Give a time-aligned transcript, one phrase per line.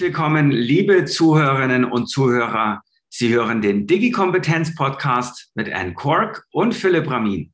[0.00, 2.82] Willkommen, liebe Zuhörerinnen und Zuhörer.
[3.10, 7.52] Sie hören den Digi-Kompetenz-Podcast mit Anne Kork und Philipp Ramin.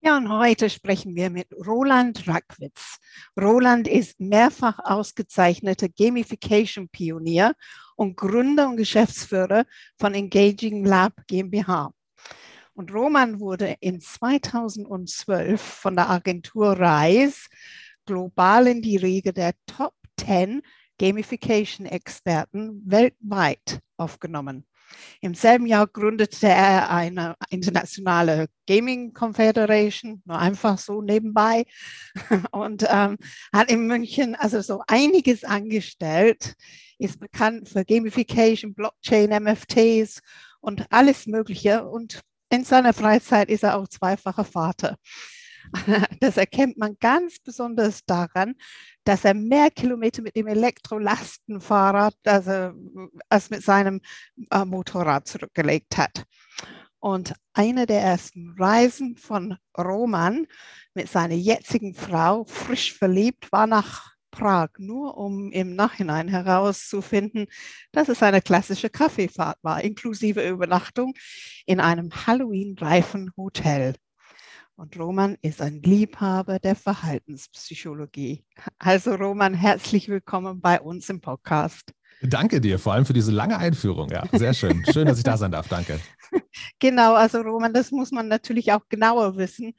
[0.00, 2.96] Ja, und heute sprechen wir mit Roland Rackwitz.
[3.38, 7.52] Roland ist mehrfach ausgezeichneter Gamification-Pionier
[7.96, 9.66] und Gründer und Geschäftsführer
[9.98, 11.92] von Engaging Lab GmbH.
[12.72, 17.48] Und Roman wurde in 2012 von der Agentur RISE
[18.06, 20.62] global in die Riege der Top 10
[20.98, 24.66] Gamification-Experten weltweit aufgenommen.
[25.20, 31.64] Im selben Jahr gründete er eine internationale Gaming Confederation, nur einfach so nebenbei,
[32.52, 33.18] und ähm,
[33.52, 36.54] hat in München also so einiges angestellt,
[36.98, 40.20] ist bekannt für Gamification, Blockchain, MFTs
[40.60, 41.86] und alles Mögliche.
[41.86, 44.96] Und in seiner Freizeit ist er auch zweifacher Vater.
[46.20, 48.54] Das erkennt man ganz besonders daran,
[49.04, 52.72] dass er mehr Kilometer mit dem Elektrolastenfahrrad also,
[53.28, 54.00] als mit seinem
[54.50, 56.24] äh, Motorrad zurückgelegt hat.
[57.00, 60.46] Und eine der ersten Reisen von Roman
[60.94, 67.46] mit seiner jetzigen Frau, frisch verliebt, war nach Prag, nur um im Nachhinein herauszufinden,
[67.92, 71.14] dass es eine klassische Kaffeefahrt war, inklusive Übernachtung
[71.66, 73.94] in einem Halloween-reifen Hotel.
[74.78, 78.44] Und Roman ist ein Liebhaber der Verhaltenspsychologie.
[78.78, 81.92] Also Roman, herzlich willkommen bei uns im Podcast.
[82.22, 84.08] Danke dir, vor allem für diese lange Einführung.
[84.08, 84.84] Ja, sehr schön.
[84.92, 85.66] Schön, dass ich da sein darf.
[85.66, 85.98] Danke.
[86.78, 89.74] Genau, also Roman, das muss man natürlich auch genauer wissen.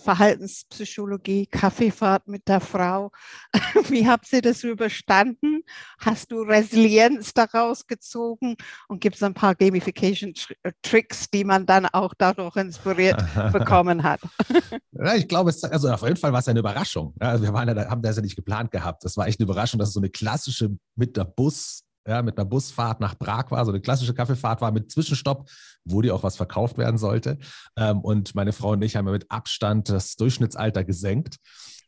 [0.00, 3.10] Verhaltenspsychologie, Kaffeefahrt mit der Frau.
[3.88, 5.62] Wie habt ihr das überstanden?
[5.98, 8.56] Hast du Resilienz daraus gezogen?
[8.88, 14.20] Und gibt es ein paar Gamification-Tricks, die man dann auch dadurch inspiriert bekommen hat?
[14.92, 17.14] Ja, ich glaube, es, also auf jeden Fall war es eine Überraschung.
[17.20, 19.04] Ja, wir waren ja, haben das ja nicht geplant gehabt.
[19.04, 22.38] Das war echt eine Überraschung, dass es so eine klassische mit der Bus ja, mit
[22.38, 25.48] einer Busfahrt nach Prag war, so eine klassische Kaffeefahrt war mit Zwischenstopp,
[25.84, 27.38] wo die auch was verkauft werden sollte.
[27.76, 31.36] Ähm, und meine Frau und ich haben mit Abstand das Durchschnittsalter gesenkt.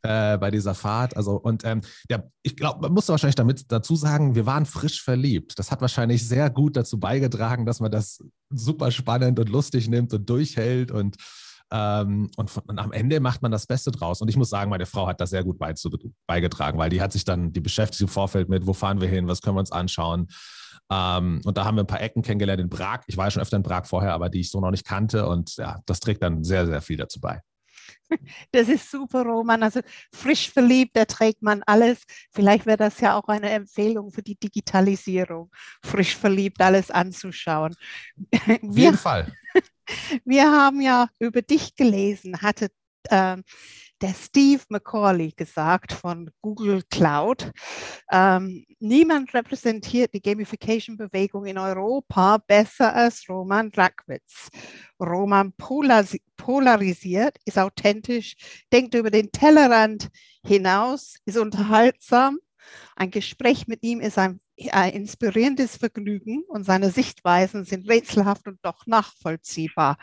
[0.04, 1.16] Äh, bei dieser Fahrt.
[1.16, 1.80] Also, und ähm,
[2.10, 5.56] ja, ich glaube, man muss wahrscheinlich damit dazu sagen, wir waren frisch verliebt.
[5.60, 8.18] Das hat wahrscheinlich sehr gut dazu beigetragen, dass man das
[8.50, 11.18] super spannend und lustig nimmt und durchhält und
[11.72, 14.20] ähm, und, von, und, am Ende macht man das Beste draus.
[14.20, 15.58] Und ich muss sagen, meine Frau hat da sehr gut
[16.26, 19.26] beigetragen, weil die hat sich dann, die beschäftigt im Vorfeld mit, wo fahren wir hin,
[19.26, 20.28] was können wir uns anschauen.
[20.90, 23.00] Ähm, und da haben wir ein paar Ecken kennengelernt in Prag.
[23.06, 25.26] Ich war ja schon öfter in Prag vorher, aber die ich so noch nicht kannte.
[25.26, 27.40] Und ja, das trägt dann sehr, sehr viel dazu bei.
[28.52, 29.62] Das ist super, Roman.
[29.62, 29.80] Also
[30.12, 32.02] frisch verliebt, da trägt man alles.
[32.30, 35.50] Vielleicht wäre das ja auch eine Empfehlung für die Digitalisierung,
[35.82, 37.74] frisch verliebt alles anzuschauen.
[38.34, 39.32] Auf jeden Fall.
[40.24, 42.70] Wir haben ja über dich gelesen, hatte
[43.04, 43.36] äh,
[44.02, 47.52] der Steve McCauley gesagt von Google Cloud.
[48.10, 54.48] Ähm, niemand repräsentiert die Gamification-Bewegung in Europa besser als Roman Rackwitz.
[55.00, 58.34] Roman polarisiert, ist authentisch,
[58.72, 60.08] denkt über den Tellerrand
[60.44, 62.38] hinaus, ist unterhaltsam.
[62.96, 68.58] Ein Gespräch mit ihm ist ein ein inspirierendes Vergnügen und seine Sichtweisen sind rätselhaft und
[68.62, 69.98] doch nachvollziehbar.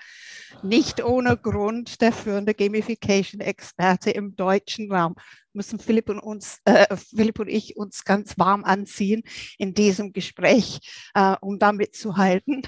[0.64, 5.16] Nicht ohne Grund der führende Gamification-Experte im deutschen Raum
[5.53, 9.24] müssen Philipp und, uns, äh, Philipp und ich uns ganz warm anziehen
[9.58, 10.80] in diesem Gespräch,
[11.14, 12.64] äh, um da mitzuhalten.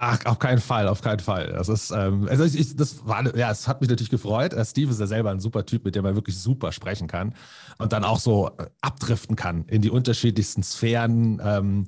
[0.00, 1.48] Ach, auf keinen Fall, auf keinen Fall.
[1.48, 4.52] Das ist, ähm, also ich, das war, ja, es hat mich natürlich gefreut.
[4.52, 7.34] Äh, Steve ist ja selber ein super Typ, mit dem man wirklich super sprechen kann
[7.78, 11.86] und dann auch so äh, abdriften kann in die unterschiedlichsten Sphären ähm,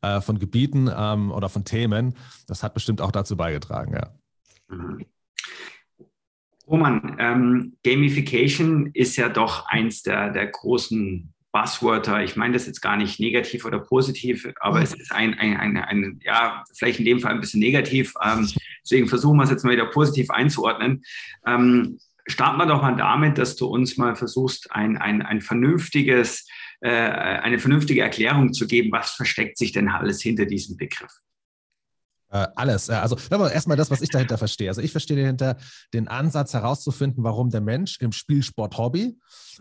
[0.00, 2.16] äh, von Gebieten ähm, oder von Themen.
[2.48, 4.10] Das hat bestimmt auch dazu beigetragen, ja.
[6.66, 12.24] Roman, ähm, Gamification ist ja doch eins der, der großen Buzzwörter.
[12.24, 14.84] Ich meine das jetzt gar nicht negativ oder positiv, aber mhm.
[14.84, 18.14] es ist ein, ein, ein, ein, ja, vielleicht in dem Fall ein bisschen negativ.
[18.22, 18.50] Ähm,
[18.82, 21.04] deswegen versuchen wir es jetzt mal wieder positiv einzuordnen.
[21.46, 26.46] Ähm, starten wir doch mal damit, dass du uns mal versuchst, ein, ein, ein vernünftiges,
[26.80, 28.90] äh, eine vernünftige Erklärung zu geben.
[28.90, 31.12] Was versteckt sich denn alles hinter diesem Begriff?
[32.32, 32.88] Äh, alles.
[32.88, 34.70] Also erstmal das, was ich dahinter verstehe.
[34.70, 35.58] Also ich verstehe dahinter
[35.92, 39.18] den Ansatz herauszufinden, warum der Mensch im Spielsport Hobby,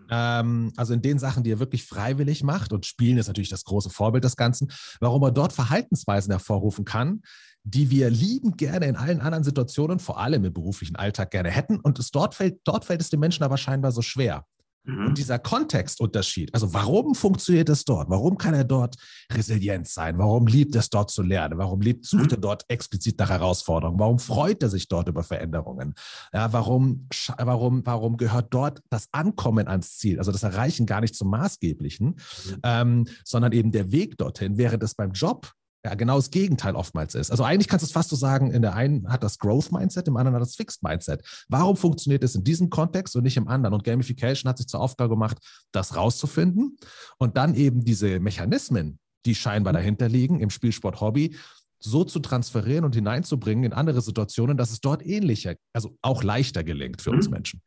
[0.09, 3.65] ähm, also in den Sachen, die er wirklich freiwillig macht, und Spielen ist natürlich das
[3.65, 4.71] große Vorbild des Ganzen,
[5.01, 7.23] warum er dort Verhaltensweisen hervorrufen kann,
[7.63, 11.77] die wir liebend gerne in allen anderen Situationen, vor allem im beruflichen Alltag, gerne hätten.
[11.77, 14.45] Und es dort fällt, dort fällt es den Menschen aber scheinbar so schwer.
[14.83, 15.07] Mhm.
[15.07, 18.09] Und dieser Kontextunterschied, also warum funktioniert es dort?
[18.09, 18.95] Warum kann er dort
[19.31, 20.17] resilient sein?
[20.17, 21.57] Warum liebt es dort zu lernen?
[21.57, 22.31] Warum liebt, sucht mhm.
[22.31, 23.99] er dort explizit nach Herausforderungen?
[23.99, 25.93] Warum freut er sich dort über Veränderungen?
[26.33, 27.07] Ja, warum,
[27.37, 32.07] warum, warum gehört dort das Ankommen ans Ziel, also das Erreichen gar nicht zum Maßgeblichen,
[32.07, 32.57] mhm.
[32.63, 35.51] ähm, sondern eben der Weg dorthin, während es beim Job
[35.83, 37.31] ja, genau das Gegenteil oftmals ist.
[37.31, 40.07] Also eigentlich kannst du es fast so sagen, in der einen hat das Growth Mindset,
[40.07, 41.21] im anderen hat das Fixed Mindset.
[41.49, 43.73] Warum funktioniert es in diesem Kontext und nicht im anderen?
[43.73, 45.37] Und Gamification hat sich zur Aufgabe gemacht,
[45.71, 46.77] das rauszufinden
[47.17, 49.77] und dann eben diese Mechanismen, die scheinbar mhm.
[49.77, 51.35] dahinter liegen, im Spielsport Hobby,
[51.79, 56.63] so zu transferieren und hineinzubringen in andere Situationen, dass es dort ähnlicher, also auch leichter
[56.63, 57.33] gelingt für uns mhm.
[57.33, 57.61] Menschen.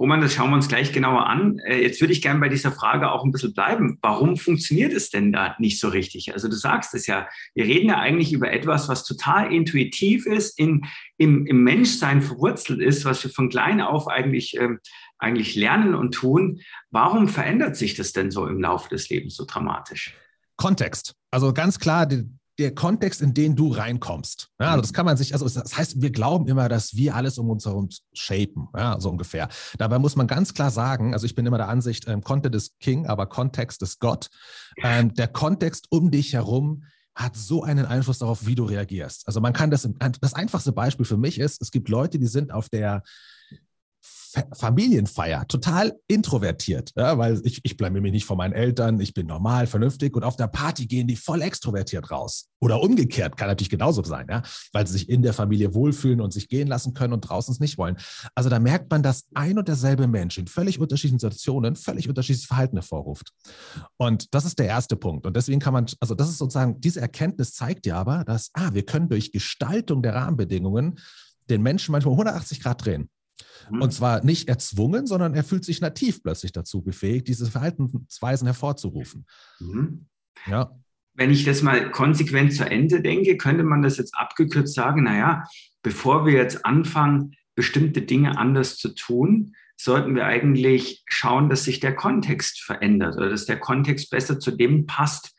[0.00, 1.58] Roman, das schauen wir uns gleich genauer an.
[1.58, 3.98] Äh, jetzt würde ich gerne bei dieser Frage auch ein bisschen bleiben.
[4.00, 6.32] Warum funktioniert es denn da nicht so richtig?
[6.32, 10.58] Also du sagst es ja, wir reden ja eigentlich über etwas, was total intuitiv ist,
[10.58, 10.86] in,
[11.18, 14.70] im, im Menschsein verwurzelt ist, was wir von klein auf eigentlich, äh,
[15.18, 16.62] eigentlich lernen und tun.
[16.90, 20.14] Warum verändert sich das denn so im Laufe des Lebens so dramatisch?
[20.56, 21.12] Kontext.
[21.30, 22.24] Also ganz klar, die,
[22.60, 24.50] der Kontext, in den du reinkommst.
[24.60, 27.38] Ja, also das kann man sich, also das heißt, wir glauben immer, dass wir alles
[27.38, 29.48] um uns herum shapen, ja, so ungefähr.
[29.78, 32.78] Dabei muss man ganz klar sagen, also ich bin immer der Ansicht, ähm, Content ist
[32.78, 34.28] King, aber Kontext ist Gott.
[34.82, 36.84] Ähm, der Kontext um dich herum
[37.14, 39.26] hat so einen Einfluss darauf, wie du reagierst.
[39.26, 39.88] Also man kann das,
[40.20, 43.02] das einfachste Beispiel für mich ist, es gibt Leute, die sind auf der
[44.56, 49.26] Familienfeier, total introvertiert, ja, weil ich, ich bleibe mir nicht vor meinen Eltern, ich bin
[49.26, 52.48] normal, vernünftig und auf der Party gehen die voll extrovertiert raus.
[52.60, 54.42] Oder umgekehrt, kann natürlich genauso sein, ja,
[54.72, 57.60] weil sie sich in der Familie wohlfühlen und sich gehen lassen können und draußen es
[57.60, 57.96] nicht wollen.
[58.34, 62.46] Also da merkt man, dass ein und derselbe Mensch in völlig unterschiedlichen Situationen völlig unterschiedliches
[62.46, 63.32] Verhalten hervorruft.
[63.96, 65.26] Und das ist der erste Punkt.
[65.26, 68.70] Und deswegen kann man, also das ist sozusagen, diese Erkenntnis zeigt ja aber, dass, ah,
[68.72, 70.98] wir können durch Gestaltung der Rahmenbedingungen
[71.48, 73.08] den Menschen manchmal 180 Grad drehen.
[73.70, 73.82] Mhm.
[73.82, 79.26] Und zwar nicht erzwungen, sondern er fühlt sich nativ plötzlich dazu befähigt, diese Verhaltensweisen hervorzurufen.
[79.58, 80.06] Mhm.
[80.46, 80.70] Ja.
[81.14, 85.44] Wenn ich das mal konsequent zu Ende denke, könnte man das jetzt abgekürzt sagen, naja,
[85.82, 91.80] bevor wir jetzt anfangen, bestimmte Dinge anders zu tun, sollten wir eigentlich schauen, dass sich
[91.80, 95.34] der Kontext verändert oder dass der Kontext besser zu dem passt,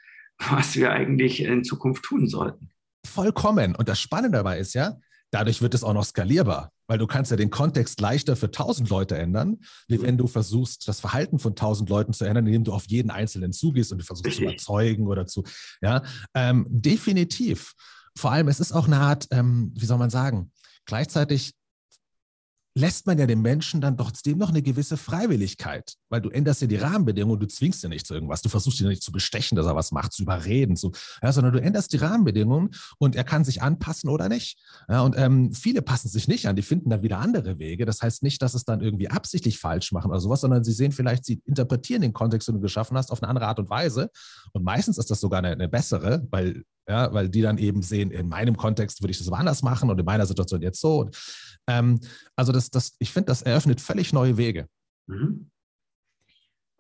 [0.50, 2.70] was wir eigentlich in Zukunft tun sollten.
[3.06, 3.76] Vollkommen.
[3.76, 5.00] Und das Spannende dabei ist ja,
[5.32, 8.90] dadurch wird es auch noch skalierbar weil du kannst ja den Kontext leichter für 1000
[8.90, 12.74] Leute ändern, wie wenn du versuchst, das Verhalten von 1000 Leuten zu ändern, indem du
[12.74, 15.46] auf jeden Einzelnen zugehst und du versuchst zu überzeugen oder zu,
[15.82, 17.76] ja, ähm, definitiv.
[18.18, 20.52] Vor allem, es ist auch eine Art, ähm, wie soll man sagen,
[20.84, 21.54] gleichzeitig
[22.74, 26.68] lässt man ja dem Menschen dann trotzdem noch eine gewisse Freiwilligkeit, weil du änderst ja
[26.68, 29.66] die Rahmenbedingungen, du zwingst ja nicht zu irgendwas, du versuchst ihn nicht zu bestechen, dass
[29.66, 30.92] er was macht, zu überreden, zu,
[31.22, 34.58] ja, sondern du änderst die Rahmenbedingungen und er kann sich anpassen oder nicht.
[34.88, 37.86] Ja, und ähm, viele passen sich nicht an, die finden dann wieder andere Wege.
[37.86, 40.94] Das heißt nicht, dass es dann irgendwie absichtlich falsch machen oder sowas, sondern sie sehen
[40.94, 44.10] vielleicht, sie interpretieren den Kontext, den du geschaffen hast, auf eine andere Art und Weise.
[44.54, 48.12] Und meistens ist das sogar eine, eine bessere, weil ja, weil die dann eben sehen,
[48.12, 51.00] in meinem Kontext würde ich das aber anders machen und in meiner Situation jetzt so.
[51.00, 51.18] Und,
[51.68, 52.00] ähm,
[52.36, 54.68] also das, das, ich finde, das eröffnet völlig neue Wege.
[55.08, 55.50] Mhm.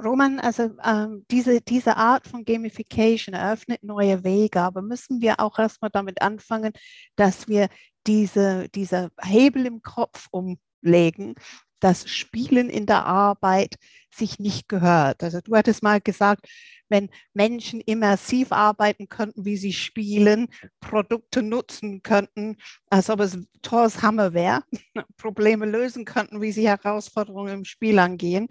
[0.04, 5.58] Roman, also ähm, diese, diese Art von Gamification eröffnet neue Wege, aber müssen wir auch
[5.58, 6.74] erstmal damit anfangen,
[7.16, 7.70] dass wir
[8.06, 11.36] diese, diese Hebel im Kopf umlegen,
[11.80, 13.76] das Spielen in der Arbeit
[14.14, 15.24] sich nicht gehört.
[15.24, 16.48] Also du hattest mal gesagt,
[16.92, 20.50] wenn Menschen immersiv arbeiten könnten, wie sie spielen,
[20.80, 22.58] Produkte nutzen könnten,
[22.90, 24.64] als ob es tolles Hammer wäre,
[25.18, 28.48] Probleme lösen könnten, wie sie Herausforderungen im Spiel angehen,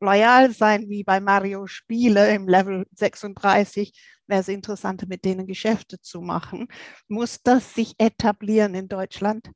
[0.00, 3.92] loyal sein wie bei Mario Spiele im Level 36,
[4.26, 6.68] wäre es interessanter, mit denen Geschäfte zu machen.
[7.08, 9.48] Muss das sich etablieren in Deutschland?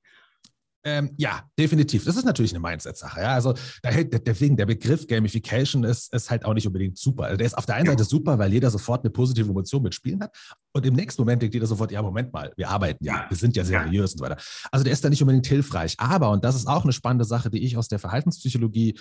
[0.83, 2.05] Ähm, ja, definitiv.
[2.05, 3.21] Das ist natürlich eine Mindset-Sache.
[3.21, 3.35] Ja?
[3.35, 7.25] Also deswegen der Begriff Gamification ist, ist halt auch nicht unbedingt super.
[7.25, 9.95] Also der ist auf der einen Seite super, weil jeder sofort eine positive Emotion mit
[9.95, 10.35] Spielen hat.
[10.73, 13.57] Und im nächsten Moment denkt jeder sofort, ja, Moment mal, wir arbeiten ja, wir sind
[13.57, 14.39] ja seriös und so weiter.
[14.71, 15.97] Also der ist da nicht unbedingt hilfreich.
[15.99, 18.99] Aber, und das ist auch eine spannende Sache, die ich aus der Verhaltenspsychologie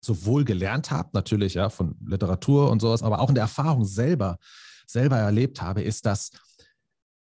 [0.00, 4.38] sowohl gelernt habe, natürlich ja, von Literatur und sowas, aber auch in der Erfahrung selber,
[4.86, 6.30] selber erlebt habe, ist, dass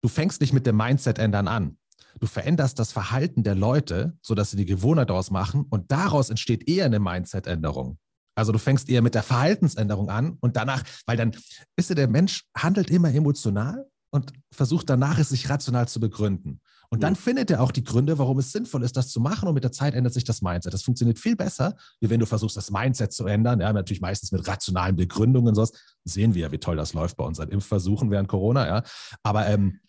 [0.01, 1.77] du fängst nicht mit dem Mindset ändern an
[2.23, 6.69] Du veränderst das Verhalten der Leute, sodass sie die Gewohnheit daraus machen und daraus entsteht
[6.69, 7.97] eher eine Mindset-Änderung.
[8.33, 11.35] Also du fängst eher mit der Verhaltensänderung an und danach, weil dann
[11.75, 16.61] ist ja der Mensch handelt immer emotional und versucht danach es sich rational zu begründen.
[16.89, 19.49] Und dann findet er auch die Gründe, warum es sinnvoll ist, das zu machen.
[19.49, 20.73] Und mit der Zeit ändert sich das Mindset.
[20.73, 23.59] Das funktioniert viel besser, wie wenn du versuchst, das Mindset zu ändern.
[23.59, 25.73] Ja, natürlich meistens mit rationalen Begründungen und sowas.
[26.05, 28.65] Sehen wir ja, wie toll das läuft bei unseren Impfversuchen während Corona.
[28.65, 28.83] Ja,
[29.23, 29.81] aber ähm,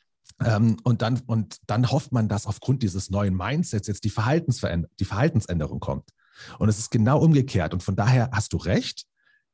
[0.42, 4.88] ähm, und, dann, und dann hofft man, dass aufgrund dieses neuen Mindsets jetzt die, Verhaltensveränder
[4.98, 6.10] die Verhaltensänderung kommt.
[6.58, 7.72] Und es ist genau umgekehrt.
[7.72, 9.06] Und von daher hast du recht.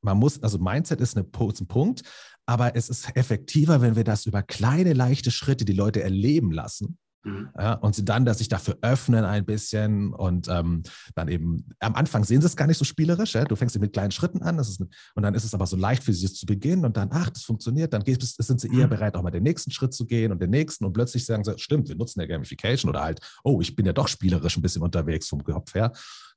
[0.02, 2.02] man muss, also Mindset ist, eine, ist ein Punkt,
[2.46, 6.98] aber es ist effektiver, wenn wir das über kleine, leichte Schritte die Leute erleben lassen.
[7.22, 7.50] Mhm.
[7.58, 10.82] Ja, und sie dann, dass sich dafür öffnen ein bisschen und ähm,
[11.14, 13.34] dann eben am Anfang sehen sie es gar nicht so spielerisch.
[13.34, 13.44] Ja?
[13.44, 16.14] Du fängst mit kleinen Schritten an mit, und dann ist es aber so leicht für
[16.14, 18.90] sie es zu beginnen und dann, ach, das funktioniert, dann geht, sind sie eher mhm.
[18.90, 21.58] bereit, auch mal den nächsten Schritt zu gehen und den nächsten und plötzlich sagen sie,
[21.58, 24.82] stimmt, wir nutzen ja Gamification oder halt, oh, ich bin ja doch spielerisch ein bisschen
[24.82, 25.92] unterwegs vom Kopf her.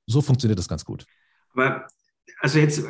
[0.05, 1.05] So funktioniert das ganz gut.
[1.53, 1.87] Aber
[2.39, 2.83] also jetzt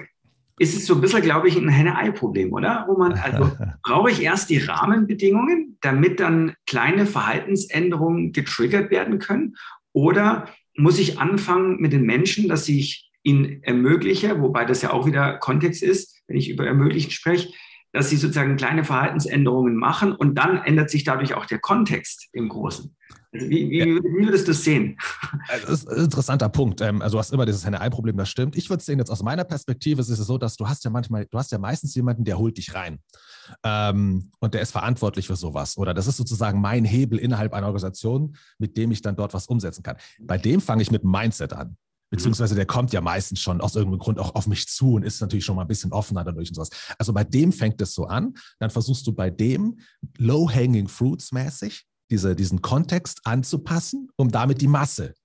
[0.60, 2.86] ist es so ein bisschen, glaube ich, ein Henne-Ei-Problem, oder?
[2.88, 3.52] Wo man, also
[3.84, 9.56] brauche ich erst die Rahmenbedingungen, damit dann kleine Verhaltensänderungen getriggert werden können?
[9.94, 15.06] Oder muss ich anfangen mit den Menschen, dass ich ihnen ermögliche, wobei das ja auch
[15.06, 17.54] wieder Kontext ist, wenn ich über ermöglichen spreche,
[17.94, 22.50] dass sie sozusagen kleine Verhaltensänderungen machen und dann ändert sich dadurch auch der Kontext im
[22.50, 22.94] Großen.
[23.32, 23.86] Also wie, wie, ja.
[23.86, 24.98] wie, würdest du das sehen?
[25.48, 26.82] Also, das ist ein interessanter Punkt.
[26.82, 28.56] Ähm, also du hast immer dieses Henne-Ei-Problem, das stimmt.
[28.56, 30.92] Ich würde es sehen, jetzt aus meiner Perspektive ist es so, dass du hast ja
[30.92, 33.00] manchmal, du hast ja meistens jemanden, der holt dich rein.
[33.64, 35.78] Ähm, und der ist verantwortlich für sowas.
[35.78, 39.48] Oder das ist sozusagen mein Hebel innerhalb einer Organisation, mit dem ich dann dort was
[39.48, 39.98] umsetzen kann.
[40.20, 41.78] Bei dem fange ich mit Mindset an.
[42.14, 45.20] Beziehungsweise der kommt ja meistens schon aus irgendeinem Grund auch auf mich zu und ist
[45.20, 46.70] natürlich schon mal ein bisschen offener dadurch und sowas.
[47.00, 48.36] Also bei dem fängt es so an.
[48.60, 49.80] Dann versuchst du bei dem
[50.20, 55.16] low-hanging fruits mäßig diese, diesen Kontext anzupassen, um damit die Masse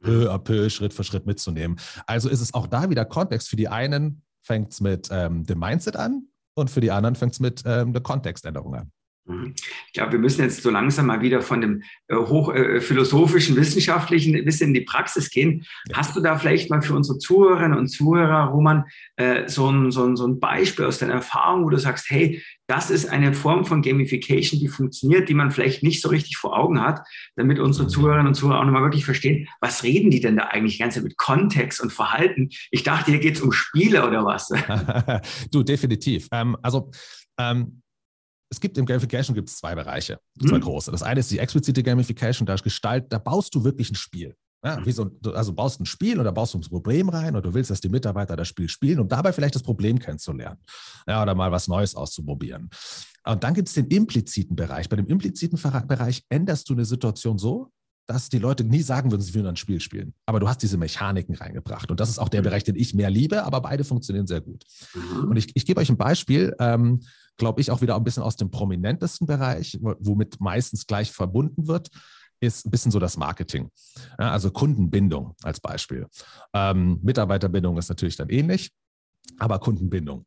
[0.00, 1.80] peu à peu, Schritt für Schritt mitzunehmen.
[2.06, 3.48] Also ist es auch da wieder Kontext.
[3.48, 7.32] Für die einen fängt es mit ähm, dem Mindset an und für die anderen fängt
[7.32, 8.92] es mit ähm, der Kontextänderung an.
[9.26, 9.54] Mhm.
[9.88, 14.36] Ich glaube, wir müssen jetzt so langsam mal wieder von dem äh, hochphilosophischen, äh, wissenschaftlichen
[14.36, 15.64] ein bisschen in die Praxis gehen.
[15.88, 15.98] Ja.
[15.98, 18.84] Hast du da vielleicht mal für unsere Zuhörerinnen und Zuhörer, Roman,
[19.16, 22.42] äh, so, ein, so, ein, so ein Beispiel aus deiner Erfahrung, wo du sagst, hey,
[22.68, 26.56] das ist eine Form von Gamification, die funktioniert, die man vielleicht nicht so richtig vor
[26.56, 27.00] Augen hat,
[27.36, 27.90] damit unsere mhm.
[27.90, 31.16] Zuhörerinnen und Zuhörer auch nochmal wirklich verstehen, was reden die denn da eigentlich ganz mit
[31.16, 32.50] Kontext und Verhalten?
[32.70, 34.52] Ich dachte, hier geht es um Spiele oder was?
[35.50, 36.28] du, definitiv.
[36.32, 36.90] Ähm, also
[37.38, 37.82] ähm,
[38.50, 40.62] es gibt im Gamification gibt es zwei Bereiche, zwei mhm.
[40.62, 40.90] große.
[40.90, 44.34] Das eine ist die explizite Gamification, da Gestalt, da baust du wirklich ein Spiel.
[44.64, 47.54] Ja, wie so, also baust ein Spiel oder baust du ein Problem rein und du
[47.54, 50.58] willst, dass die Mitarbeiter das Spiel spielen, um dabei vielleicht das Problem kennenzulernen.
[51.06, 52.70] Ja, oder mal was Neues auszuprobieren.
[53.24, 54.88] Und dann gibt es den impliziten Bereich.
[54.88, 57.70] Bei dem impliziten Bereich änderst du eine Situation so,
[58.06, 60.14] dass die Leute nie sagen würden, sie würden ein Spiel spielen.
[60.26, 61.90] Aber du hast diese Mechaniken reingebracht.
[61.90, 62.44] Und das ist auch der mhm.
[62.44, 64.64] Bereich, den ich mehr liebe, aber beide funktionieren sehr gut.
[64.94, 65.30] Mhm.
[65.30, 66.54] Und ich, ich gebe euch ein Beispiel.
[66.60, 67.00] Ähm,
[67.36, 71.90] glaube ich, auch wieder ein bisschen aus dem prominentesten Bereich, womit meistens gleich verbunden wird,
[72.40, 73.70] ist ein bisschen so das Marketing.
[74.18, 76.06] Ja, also Kundenbindung als Beispiel.
[76.52, 78.70] Ähm, Mitarbeiterbindung ist natürlich dann ähnlich,
[79.38, 80.24] aber Kundenbindung.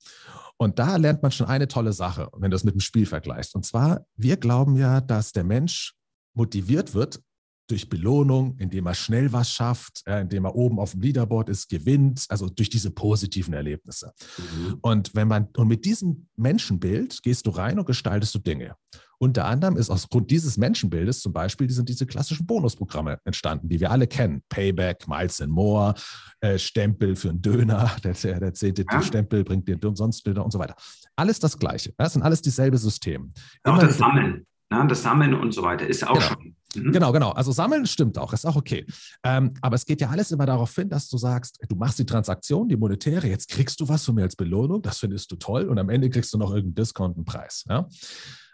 [0.58, 3.56] Und da lernt man schon eine tolle Sache, wenn du es mit dem Spiel vergleichst.
[3.56, 5.94] Und zwar, wir glauben ja, dass der Mensch
[6.34, 7.22] motiviert wird,
[7.70, 11.70] durch Belohnung, indem er schnell was schafft, äh, indem er oben auf dem Leaderboard ist,
[11.70, 14.12] gewinnt, also durch diese positiven Erlebnisse.
[14.38, 14.78] Mhm.
[14.82, 18.76] Und wenn man, und mit diesem Menschenbild gehst du rein und gestaltest du Dinge.
[19.22, 23.82] Unter anderem ist aus Grund dieses Menschenbildes zum Beispiel sind diese klassischen Bonusprogramme entstanden, die
[23.82, 24.42] wir alle kennen.
[24.48, 25.94] Payback, Miles and More,
[26.40, 30.60] äh, Stempel für einen Döner, der, der, der CTT-Stempel bringt dir umsonst Bilder und so
[30.60, 30.76] weiter.
[31.18, 31.94] Alles das Gleiche.
[31.98, 33.34] Das sind alles dieselbe System.
[33.64, 34.46] Auch das Sammeln.
[34.72, 36.28] Ja, das Sammeln und so weiter ist auch genau.
[36.28, 36.92] schon Mhm.
[36.92, 37.32] Genau, genau.
[37.32, 38.86] Also sammeln stimmt auch, ist auch okay.
[39.24, 42.06] Ähm, aber es geht ja alles immer darauf hin, dass du sagst, du machst die
[42.06, 45.68] Transaktion, die monetäre, jetzt kriegst du was von mir als Belohnung, das findest du toll
[45.68, 47.66] und am Ende kriegst du noch irgendeinen Discount, einen Preis.
[47.68, 47.88] Ja?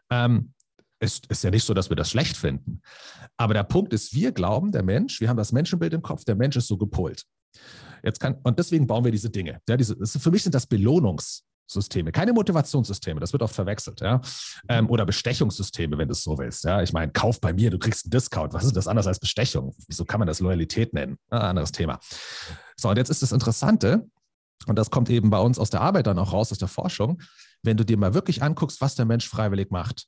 [0.09, 0.53] Ähm,
[0.99, 2.81] es ist ja nicht so, dass wir das schlecht finden.
[3.37, 6.35] Aber der Punkt ist, wir glauben, der Mensch, wir haben das Menschenbild im Kopf, der
[6.35, 7.23] Mensch ist so gepolt.
[8.01, 9.59] Jetzt kann, und deswegen bauen wir diese Dinge.
[9.67, 14.21] Ja, diese, für mich sind das Belohnungs- Systeme, keine Motivationssysteme, das wird oft verwechselt, ja.
[14.69, 16.63] Ähm, oder Bestechungssysteme, wenn du es so willst.
[16.63, 18.53] Ja, ich meine, kauf bei mir, du kriegst einen Discount.
[18.53, 19.75] Was ist das anders als Bestechung?
[19.87, 21.17] Wieso kann man das Loyalität nennen?
[21.31, 21.99] Ja, anderes Thema.
[22.77, 24.05] So, und jetzt ist das Interessante,
[24.67, 27.21] und das kommt eben bei uns aus der Arbeit dann auch raus, aus der Forschung,
[27.63, 30.07] wenn du dir mal wirklich anguckst, was der Mensch freiwillig macht.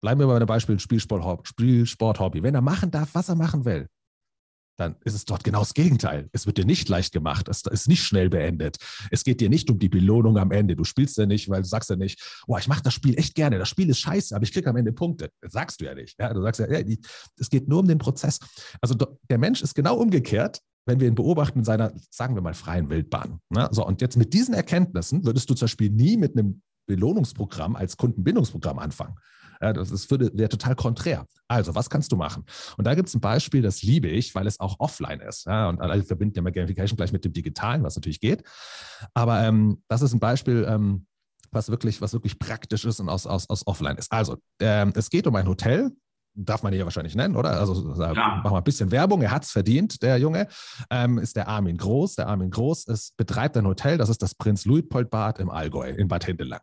[0.00, 2.20] Bleiben wir bei dem Beispiel Spielsport, Spielsport.
[2.20, 3.88] Wenn er machen darf, was er machen will,
[4.78, 6.28] dann ist es dort genau das Gegenteil.
[6.32, 8.78] Es wird dir nicht leicht gemacht, es ist nicht schnell beendet.
[9.10, 10.76] Es geht dir nicht um die Belohnung am Ende.
[10.76, 13.34] Du spielst ja nicht, weil du sagst ja nicht, boah, ich mache das Spiel echt
[13.34, 15.30] gerne, das Spiel ist scheiße, aber ich kriege am Ende Punkte.
[15.40, 16.18] Das sagst du ja nicht.
[16.18, 18.38] Ja, du sagst ja, es geht nur um den Prozess.
[18.80, 22.54] Also der Mensch ist genau umgekehrt, wenn wir ihn beobachten in seiner, sagen wir mal,
[22.54, 23.40] freien Wildbahn.
[23.50, 23.68] Ne?
[23.72, 27.96] So, und jetzt mit diesen Erkenntnissen würdest du zum Beispiel nie mit einem Belohnungsprogramm als
[27.96, 29.16] Kundenbindungsprogramm anfangen.
[29.60, 31.26] Das ist, wäre total konträr.
[31.48, 32.44] Also, was kannst du machen?
[32.76, 35.46] Und da gibt es ein Beispiel, das liebe ich, weil es auch offline ist.
[35.46, 38.42] Ja, und alle verbinden ja mal Gamification gleich mit dem Digitalen, was natürlich geht.
[39.14, 41.06] Aber ähm, das ist ein Beispiel, ähm,
[41.50, 44.12] was wirklich, was wirklich praktisch ist und aus, aus, aus offline ist.
[44.12, 45.92] Also, ähm, es geht um ein Hotel,
[46.38, 47.58] darf man hier wahrscheinlich nennen, oder?
[47.58, 48.14] Also ja.
[48.14, 49.22] machen wir ein bisschen Werbung.
[49.22, 50.46] Er hat es verdient, der Junge.
[50.90, 52.14] Ähm, ist der Armin Groß.
[52.16, 55.90] Der Armin Groß ist, betreibt ein Hotel, das ist das Prinz Luitpold Bad im Allgäu,
[55.90, 56.60] in Bad Hindelang.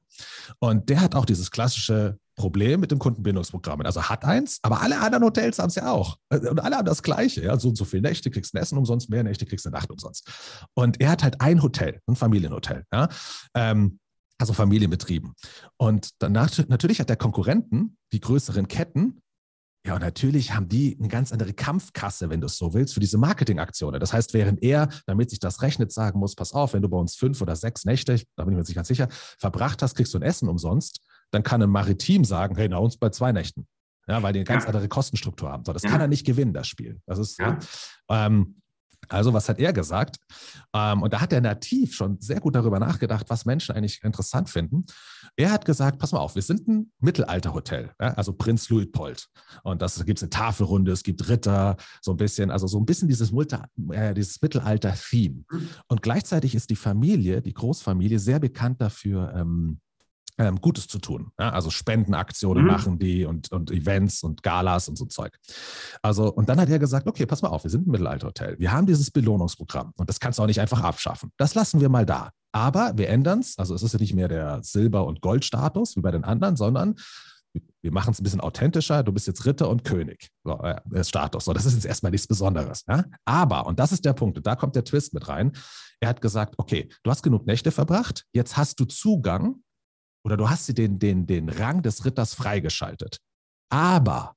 [0.59, 3.81] Und der hat auch dieses klassische Problem mit dem Kundenbindungsprogramm.
[3.81, 6.17] Also hat eins, aber alle anderen Hotels haben es ja auch.
[6.29, 7.43] Und alle haben das Gleiche.
[7.43, 7.57] Ja?
[7.59, 9.77] So und so viele Nächte kriegst du ein Essen umsonst, mehr Nächte kriegst du eine
[9.77, 10.29] Nacht umsonst.
[10.73, 12.83] Und er hat halt ein Hotel, ein Familienhotel.
[12.91, 13.09] Ja?
[13.53, 13.99] Ähm,
[14.37, 15.33] also Familienbetrieben.
[15.77, 19.21] Und danach, natürlich hat der Konkurrenten, die größeren Ketten,
[19.85, 22.99] ja, und natürlich haben die eine ganz andere Kampfkasse, wenn du es so willst, für
[22.99, 23.99] diese Marketingaktionen.
[23.99, 26.97] Das heißt, während er, damit sich das rechnet, sagen muss, pass auf, wenn du bei
[26.97, 30.11] uns fünf oder sechs Nächte, da bin ich mir nicht ganz sicher, verbracht hast, kriegst
[30.15, 31.01] du ein Essen umsonst,
[31.32, 33.67] dann kann ein Maritim sagen, hey, na uns bei zwei Nächten.
[34.08, 34.70] Ja, weil die eine ganz ja.
[34.70, 35.65] andere Kostenstruktur haben.
[35.65, 35.89] So, das ja.
[35.89, 37.01] kann er nicht gewinnen, das Spiel.
[37.08, 37.58] Das ist, ja.
[38.10, 38.62] ähm,
[39.10, 40.17] also, was hat er gesagt?
[40.74, 44.50] Ähm, und da hat er nativ schon sehr gut darüber nachgedacht, was Menschen eigentlich interessant
[44.50, 44.86] finden.
[45.36, 48.13] Er hat gesagt: Pass mal auf, wir sind ein Mittelalterhotel, ja?
[48.13, 49.27] also Prinz Luitpold.
[49.63, 52.86] Und das gibt es eine Tafelrunde, es gibt Ritter, so ein bisschen, also so ein
[52.86, 55.44] bisschen dieses, äh, dieses Mittelalter-Theme.
[55.50, 55.70] Mhm.
[55.88, 59.79] Und gleichzeitig ist die Familie, die Großfamilie, sehr bekannt dafür, ähm,
[60.37, 61.31] ähm, Gutes zu tun.
[61.39, 61.51] Ja?
[61.51, 62.71] Also Spendenaktionen mhm.
[62.71, 65.37] machen die und, und Events und Galas und so Zeug.
[66.01, 68.57] Also, und dann hat er gesagt, okay, pass mal auf, wir sind ein Mittelalterhotel.
[68.59, 71.31] Wir haben dieses Belohnungsprogramm und das kannst du auch nicht einfach abschaffen.
[71.37, 72.31] Das lassen wir mal da.
[72.51, 76.01] Aber wir ändern es, also es ist ja nicht mehr der Silber- und Goldstatus wie
[76.01, 76.95] bei den anderen, sondern
[77.81, 79.03] wir machen es ein bisschen authentischer.
[79.03, 80.29] Du bist jetzt Ritter und König.
[80.43, 81.45] So, äh, Status.
[81.45, 82.83] So, das ist jetzt erstmal nichts Besonderes.
[82.87, 83.05] Ja?
[83.25, 85.51] Aber, und das ist der Punkt, und da kommt der Twist mit rein.
[85.99, 89.61] Er hat gesagt, okay, du hast genug Nächte verbracht, jetzt hast du Zugang
[90.25, 93.20] oder du hast sie den, den, den Rang des Ritters freigeschaltet.
[93.70, 94.36] Aber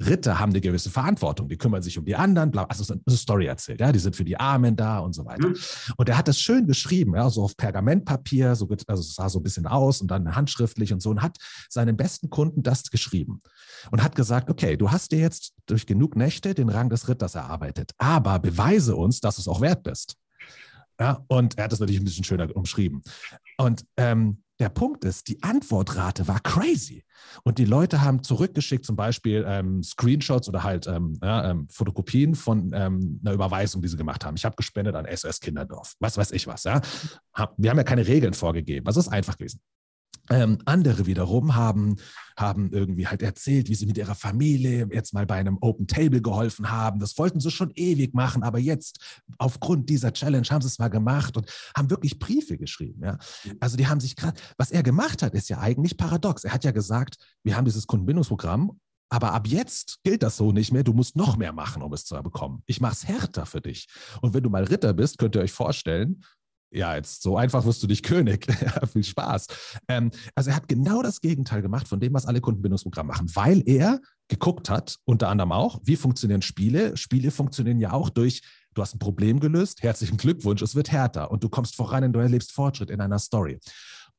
[0.00, 3.46] Ritter haben eine gewisse Verantwortung, die kümmern sich um die anderen, bla, also eine Story
[3.46, 5.48] erzählt, ja, die sind für die Armen da und so weiter.
[5.48, 5.56] Mhm.
[5.96, 9.38] Und er hat das schön geschrieben, ja, so auf Pergamentpapier, so, also es sah so
[9.40, 11.36] ein bisschen aus und dann handschriftlich und so und hat
[11.68, 13.40] seinen besten Kunden das geschrieben
[13.90, 17.34] und hat gesagt, okay, du hast dir jetzt durch genug Nächte den Rang des Ritters
[17.34, 20.16] erarbeitet, aber beweise uns, dass du es auch wert bist.
[21.00, 23.02] Ja, und er hat das natürlich ein bisschen schöner umschrieben.
[23.56, 27.04] Und ähm, der Punkt ist, die Antwortrate war crazy.
[27.44, 32.34] Und die Leute haben zurückgeschickt, zum Beispiel ähm, Screenshots oder halt ähm, ja, ähm, Fotokopien
[32.34, 34.36] von ähm, einer Überweisung, die sie gemacht haben.
[34.36, 35.94] Ich habe gespendet an SOS Kinderdorf.
[36.00, 36.64] Was weiß ich was.
[36.64, 36.80] Ja?
[37.56, 38.86] Wir haben ja keine Regeln vorgegeben.
[38.86, 39.60] Also es ist einfach gewesen.
[40.30, 41.96] Ähm, andere wiederum haben,
[42.36, 46.20] haben irgendwie halt erzählt, wie sie mit ihrer Familie jetzt mal bei einem Open Table
[46.20, 47.00] geholfen haben.
[47.00, 50.88] Das wollten sie schon ewig machen, aber jetzt aufgrund dieser Challenge haben sie es mal
[50.88, 53.02] gemacht und haben wirklich Briefe geschrieben.
[53.04, 53.18] Ja?
[53.44, 53.56] Mhm.
[53.60, 56.44] Also die haben sich gerade, was er gemacht hat, ist ja eigentlich paradox.
[56.44, 58.78] Er hat ja gesagt, wir haben dieses Kundenbindungsprogramm
[59.10, 60.84] aber ab jetzt gilt das so nicht mehr.
[60.84, 62.62] Du musst noch mehr machen, um es zu bekommen.
[62.66, 63.88] Ich mache es härter für dich.
[64.20, 66.24] Und wenn du mal Ritter bist, könnt ihr euch vorstellen,
[66.70, 68.46] ja, jetzt so einfach wirst du nicht König.
[68.92, 69.46] viel Spaß.
[69.88, 73.62] Ähm, also er hat genau das Gegenteil gemacht von dem, was alle Kundenbindungsprogramme machen, weil
[73.66, 76.96] er geguckt hat, unter anderem auch, wie funktionieren Spiele.
[76.96, 78.42] Spiele funktionieren ja auch durch,
[78.74, 82.12] du hast ein Problem gelöst, herzlichen Glückwunsch, es wird härter und du kommst voran und
[82.12, 83.58] du erlebst Fortschritt in einer Story.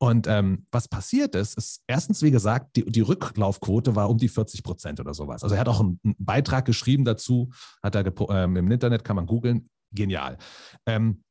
[0.02, 4.30] Und ähm, was passiert ist, ist erstens, wie gesagt, die, die Rücklaufquote war um die
[4.30, 5.44] 40 Prozent oder sowas.
[5.44, 7.52] Also er hat auch einen, einen Beitrag geschrieben dazu,
[7.84, 10.38] hat er ähm, im Internet, kann man googeln, genial.
[10.86, 11.22] Ähm,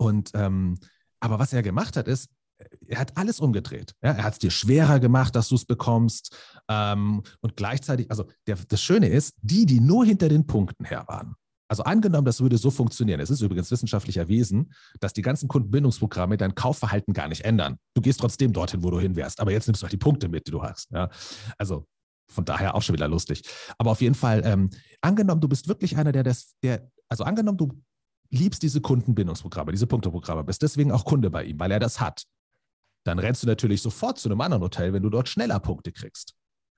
[0.00, 0.78] und ähm,
[1.20, 2.30] aber was er gemacht hat, ist,
[2.88, 3.94] er hat alles umgedreht.
[4.02, 6.34] Ja, er hat es dir schwerer gemacht, dass du es bekommst.
[6.68, 11.04] Ähm, und gleichzeitig, also der, das Schöne ist, die, die nur hinter den Punkten her
[11.06, 11.34] waren,
[11.68, 13.20] also angenommen, das würde so funktionieren.
[13.20, 17.78] Es ist übrigens wissenschaftlich erwiesen, dass die ganzen Kundenbindungsprogramme dein Kaufverhalten gar nicht ändern.
[17.94, 19.38] Du gehst trotzdem dorthin, wo du hin wärst.
[19.38, 20.90] Aber jetzt nimmst du halt die Punkte mit, die du hast.
[20.90, 21.10] Ja?
[21.58, 21.86] Also
[22.28, 23.42] von daher auch schon wieder lustig.
[23.78, 27.58] Aber auf jeden Fall, ähm, angenommen, du bist wirklich einer, der das, der, also angenommen,
[27.58, 27.80] du
[28.30, 32.24] liebst diese Kundenbindungsprogramme, diese Punkteprogramme, bist deswegen auch Kunde bei ihm, weil er das hat,
[33.04, 36.34] dann rennst du natürlich sofort zu einem anderen Hotel, wenn du dort schneller Punkte kriegst.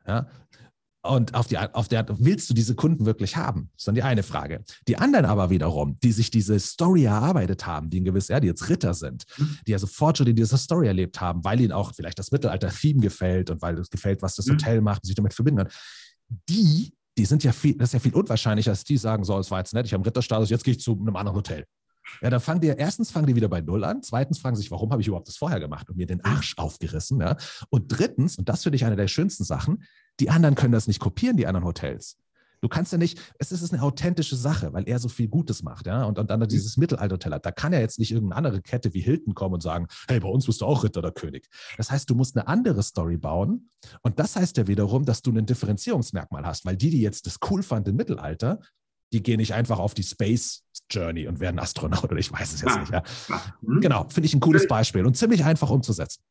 [0.07, 0.29] Ja?
[1.05, 3.71] Und auf, die, auf der willst du diese Kunden wirklich haben?
[3.73, 4.63] Das ist dann die eine Frage.
[4.87, 8.47] Die anderen aber wiederum, die sich diese Story erarbeitet haben, die ein gewisses, ja, die
[8.47, 9.59] jetzt Ritter sind, mhm.
[9.67, 13.51] die also Fortschritte in dieser Story erlebt haben, weil ihnen auch vielleicht das Mittelalter-Theme gefällt
[13.51, 14.53] und weil es gefällt, was das mhm.
[14.53, 15.73] Hotel macht und sich damit verbinden kann,
[16.49, 19.51] die die sind ja viel, das ist ja viel unwahrscheinlicher, als die sagen, so, es
[19.51, 21.65] war jetzt nett, ich habe einen Ritterstatus, jetzt gehe ich zu einem anderen Hotel.
[22.21, 24.91] Ja, dann fangen die, erstens fangen die wieder bei Null an, zweitens fragen sich, warum
[24.91, 27.37] habe ich überhaupt das vorher gemacht und mir den Arsch aufgerissen, ja?
[27.71, 29.85] Und drittens, und das finde ich eine der schönsten Sachen,
[30.21, 32.19] die anderen können das nicht kopieren, die anderen Hotels.
[32.63, 35.87] Du kannst ja nicht, es ist eine authentische Sache, weil er so viel Gutes macht,
[35.87, 36.05] ja.
[36.05, 37.41] Und, und dann dieses Mittelalter-Teller.
[37.41, 40.29] Da kann ja jetzt nicht irgendeine andere Kette wie Hilton kommen und sagen, hey, bei
[40.29, 41.49] uns bist du auch Ritter oder König.
[41.77, 43.69] Das heißt, du musst eine andere Story bauen.
[44.03, 47.39] Und das heißt ja wiederum, dass du ein Differenzierungsmerkmal hast, weil die, die jetzt das
[47.51, 48.61] cool fanden im Mittelalter,
[49.13, 52.61] die gehen nicht einfach auf die Space Journey und werden Astronaut oder ich weiß es
[52.63, 52.93] jetzt nicht.
[52.93, 53.03] Ja.
[53.61, 53.81] Mhm.
[53.81, 56.23] Genau, finde ich ein cooles Beispiel und ziemlich einfach umzusetzen.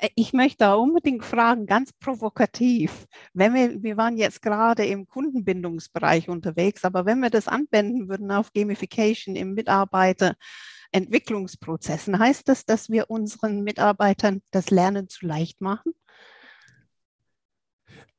[0.00, 3.06] Äh, ich möchte da unbedingt fragen, ganz provokativ.
[3.32, 8.30] Wenn wir, wir waren jetzt gerade im Kundenbindungsbereich unterwegs, aber wenn wir das anwenden würden
[8.32, 15.92] auf Gamification im Mitarbeiterentwicklungsprozessen, heißt das, dass wir unseren Mitarbeitern das Lernen zu leicht machen?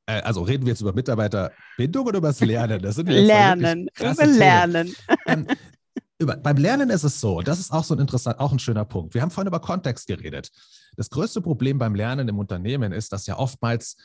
[0.06, 2.82] Äh, also reden wir jetzt über Mitarbeiterbindung oder über das Lernen?
[2.82, 4.96] Das sind Lernen, über Lernen.
[5.28, 5.48] Ähm,
[6.22, 8.86] über, beim Lernen ist es so, das ist auch so ein interessant, auch ein schöner
[8.86, 9.14] Punkt.
[9.14, 10.52] Wir haben vorhin über Kontext geredet.
[10.96, 13.98] Das größte Problem beim Lernen im Unternehmen ist, dass ja oftmals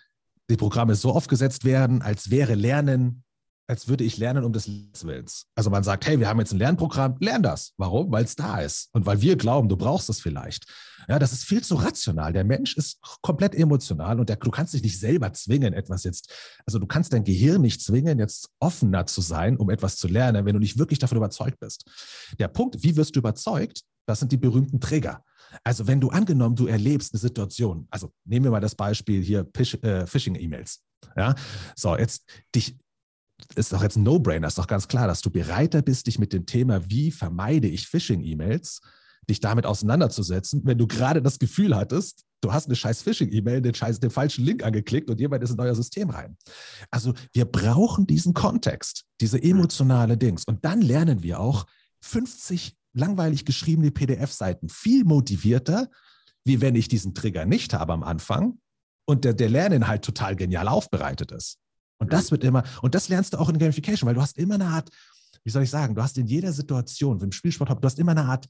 [0.49, 3.25] die Programme so aufgesetzt werden, als wäre Lernen,
[3.69, 4.69] als würde ich lernen um des
[5.03, 5.47] Willens.
[5.55, 7.73] Also man sagt, hey, wir haben jetzt ein Lernprogramm, lern das.
[7.77, 8.13] Warum?
[8.13, 10.67] Weil es da ist und weil wir glauben, du brauchst es vielleicht.
[11.09, 12.33] Ja, das ist viel zu rational.
[12.33, 16.33] Der Mensch ist komplett emotional und der, du kannst dich nicht selber zwingen, etwas jetzt,
[16.65, 20.45] also du kannst dein Gehirn nicht zwingen, jetzt offener zu sein, um etwas zu lernen,
[20.47, 21.85] wenn du nicht wirklich davon überzeugt bist.
[22.39, 25.23] Der Punkt, wie wirst du überzeugt, das sind die berühmten Trigger.
[25.65, 29.47] Also wenn du angenommen, du erlebst eine Situation, also nehmen wir mal das Beispiel hier
[29.83, 30.83] äh, Phishing-E-Mails.
[31.17, 31.35] Ja,
[31.77, 32.25] so jetzt
[32.55, 32.77] dich
[33.55, 36.33] ist doch jetzt ein No-Brainer, ist doch ganz klar, dass du bereiter bist, dich mit
[36.33, 38.81] dem Thema, wie vermeide ich Phishing-E-Mails,
[39.29, 43.75] dich damit auseinanderzusetzen, wenn du gerade das Gefühl hattest, du hast eine scheiß Phishing-E-Mail, den,
[43.75, 46.37] scheiß, den falschen Link angeklickt und jemand ist in euer System rein.
[46.91, 50.45] Also wir brauchen diesen Kontext, diese emotionale Dings.
[50.45, 51.67] Und dann lernen wir auch
[52.01, 55.91] 50 langweilig geschriebene PDF-Seiten viel motivierter,
[56.45, 58.59] wie wenn ich diesen Trigger nicht habe am Anfang
[59.07, 61.59] und der, der Lerninhalt total genial aufbereitet ist.
[61.99, 64.55] Und das wird immer, und das lernst du auch in Gamification, weil du hast immer
[64.55, 64.91] eine Art,
[65.45, 68.25] wie soll ich sagen, du hast in jeder Situation, im Spielsport, du hast immer eine
[68.25, 68.47] Art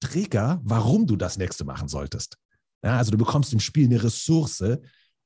[0.00, 2.36] Trigger, warum du das nächste machen solltest.
[2.82, 4.64] Ja, also du bekommst im Spiel eine Ressource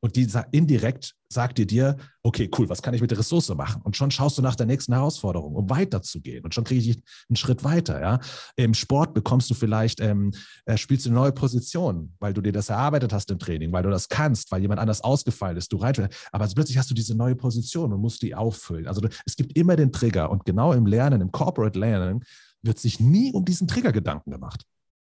[0.05, 3.81] und die indirekt sagt dir dir, okay, cool, was kann ich mit der Ressource machen?
[3.81, 6.45] Und schon schaust du nach der nächsten Herausforderung, um weiterzugehen.
[6.45, 8.03] Und schon kriege ich einen Schritt weiter.
[8.03, 8.21] Ja?
[8.57, 10.35] Im Sport bekommst du vielleicht, ähm,
[10.67, 13.83] äh, spielst du eine neue Position, weil du dir das erarbeitet hast im Training, weil
[13.83, 16.29] du das kannst, weil jemand anders ausgefallen ist, du reitest.
[16.33, 18.87] Aber plötzlich hast du diese neue Position und musst die auffüllen.
[18.87, 20.31] Also es gibt immer den Trigger.
[20.31, 22.25] Und genau im Lernen, im Corporate Lernen,
[22.61, 24.67] wird sich nie um diesen Trigger Gedanken gemacht.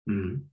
[0.05, 0.50] Mhm.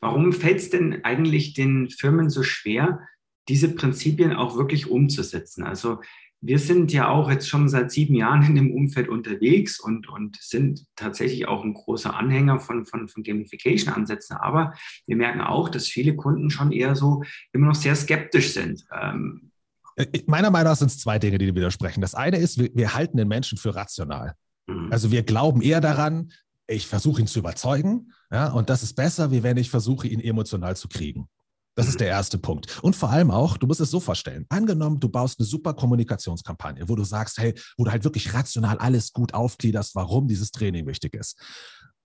[0.00, 3.06] Warum fällt es denn eigentlich den Firmen so schwer,
[3.48, 5.64] diese Prinzipien auch wirklich umzusetzen?
[5.64, 6.00] Also
[6.40, 10.36] wir sind ja auch jetzt schon seit sieben Jahren in dem Umfeld unterwegs und, und
[10.40, 14.36] sind tatsächlich auch ein großer Anhänger von, von, von Gamification-Ansätzen.
[14.36, 14.74] Aber
[15.06, 18.84] wir merken auch, dass viele Kunden schon eher so immer noch sehr skeptisch sind.
[18.92, 19.50] Ähm,
[19.96, 22.00] äh, Meiner Meinung nach sind es zwei Dinge, die widersprechen.
[22.00, 24.34] Das eine ist, wir, wir halten den Menschen für rational.
[24.66, 24.92] Mhm.
[24.92, 26.32] Also wir glauben eher daran,
[26.68, 30.20] ich versuche ihn zu überzeugen, ja, und das ist besser, wie wenn ich versuche, ihn
[30.20, 31.28] emotional zu kriegen.
[31.76, 32.82] Das ist der erste Punkt.
[32.82, 34.46] Und vor allem auch, du musst es so vorstellen.
[34.48, 38.78] Angenommen, du baust eine super Kommunikationskampagne, wo du sagst, hey, wo du halt wirklich rational
[38.78, 41.38] alles gut aufgliederst, warum dieses Training wichtig ist.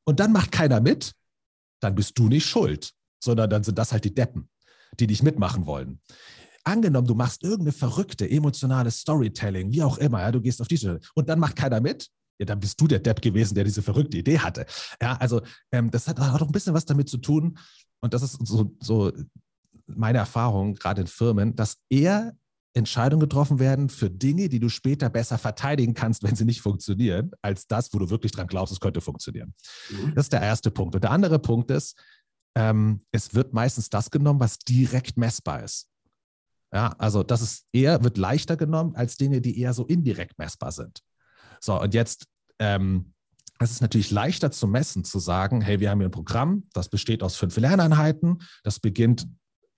[0.03, 1.13] Und dann macht keiner mit,
[1.79, 2.91] dann bist du nicht schuld,
[3.23, 4.49] sondern dann sind das halt die Deppen,
[4.99, 6.01] die dich mitmachen wollen.
[6.65, 10.99] Angenommen, du machst irgendeine verrückte, emotionale Storytelling, wie auch immer, ja, du gehst auf diese
[11.15, 14.17] und dann macht keiner mit, ja, dann bist du der Depp gewesen, der diese verrückte
[14.17, 14.65] Idee hatte.
[15.01, 17.57] Ja, also ähm, das hat auch ein bisschen was damit zu tun,
[18.01, 19.11] und das ist so, so
[19.95, 22.35] meine Erfahrung, gerade in Firmen, dass eher
[22.73, 27.31] Entscheidungen getroffen werden für Dinge, die du später besser verteidigen kannst, wenn sie nicht funktionieren,
[27.41, 29.53] als das, wo du wirklich dran glaubst, es könnte funktionieren.
[29.89, 30.15] Mhm.
[30.15, 30.95] Das ist der erste Punkt.
[30.95, 31.99] Und der andere Punkt ist,
[32.55, 35.89] ähm, es wird meistens das genommen, was direkt messbar ist.
[36.73, 40.71] Ja, also das ist eher, wird leichter genommen als Dinge, die eher so indirekt messbar
[40.71, 41.01] sind.
[41.59, 42.27] So, und jetzt,
[42.59, 43.13] ähm,
[43.59, 46.89] es ist natürlich leichter zu messen, zu sagen, hey, wir haben hier ein Programm, das
[46.89, 49.27] besteht aus fünf Lerneinheiten, das beginnt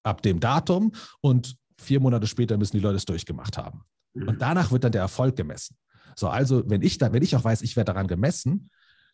[0.04, 3.84] ab dem Datum und vier Monate später müssen die Leute es durchgemacht haben.
[4.14, 4.28] Mhm.
[4.28, 5.78] Und danach wird dann der Erfolg gemessen.
[6.16, 8.70] So, also wenn ich da, wenn ich auch weiß, ich werde daran gemessen,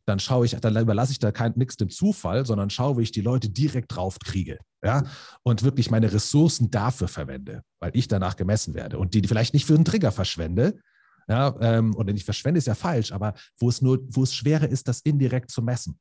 [0.05, 3.21] dann schaue ich, dann überlasse ich da nichts dem Zufall, sondern schaue, wie ich die
[3.21, 4.57] Leute direkt drauf kriege.
[4.83, 5.03] Ja,
[5.43, 9.65] und wirklich meine Ressourcen dafür verwende, weil ich danach gemessen werde und die vielleicht nicht
[9.65, 10.79] für einen Trigger verschwende,
[11.27, 14.67] ja, ähm, oder nicht verschwende ist ja falsch, aber wo es nur, wo es schwerer
[14.67, 15.99] ist, das indirekt zu messen.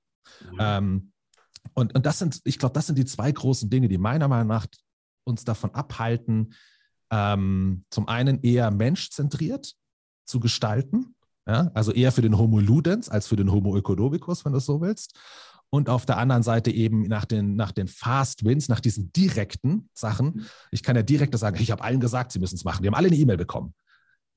[0.53, 0.59] Mhm.
[0.59, 1.13] Ähm,
[1.75, 4.49] und, und das sind, ich glaube, das sind die zwei großen Dinge, die meiner Meinung
[4.49, 4.67] nach
[5.25, 6.55] uns davon abhalten,
[7.11, 9.75] ähm, zum einen eher menschzentriert
[10.27, 11.15] zu gestalten,
[11.47, 14.67] ja, also eher für den Homo Ludens als für den Homo economicus, wenn du es
[14.67, 15.19] so willst.
[15.71, 19.91] Und auf der anderen Seite eben nach den, nach den Fast Wins, nach diesen direkten
[19.93, 20.27] Sachen.
[20.27, 20.47] Mhm.
[20.71, 22.83] Ich kann ja direkt sagen, ich habe allen gesagt, sie müssen es machen.
[22.83, 23.75] Die haben alle eine E-Mail bekommen.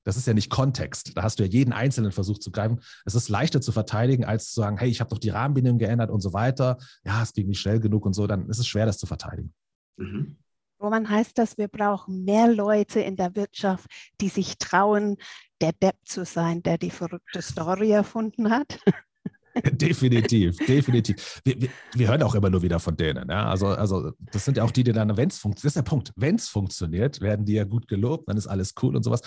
[0.04, 1.16] Das ist ja nicht Kontext.
[1.16, 2.80] Da hast du ja jeden Einzelnen versucht zu greifen.
[3.04, 6.10] Es ist leichter zu verteidigen, als zu sagen, hey, ich habe doch die Rahmenbedingungen geändert
[6.10, 6.78] und so weiter.
[7.04, 8.26] Ja, es ging nicht schnell genug und so.
[8.26, 9.52] Dann ist es schwer, das zu verteidigen.
[9.96, 10.36] Mhm.
[10.80, 13.86] Roman heißt das, wir brauchen mehr Leute in der Wirtschaft,
[14.20, 15.16] die sich trauen,
[15.60, 18.80] der Depp zu sein, der die verrückte Story erfunden hat.
[19.72, 21.40] definitiv, definitiv.
[21.44, 23.28] Wir, wir, wir, hören auch immer nur wieder von denen.
[23.28, 23.48] Ja?
[23.48, 25.82] Also, also das sind ja auch die, die dann, wenn es funktioniert, das ist der
[25.82, 29.20] Punkt, wenn es funktioniert, werden die ja gut gelobt, dann ist alles cool und sowas.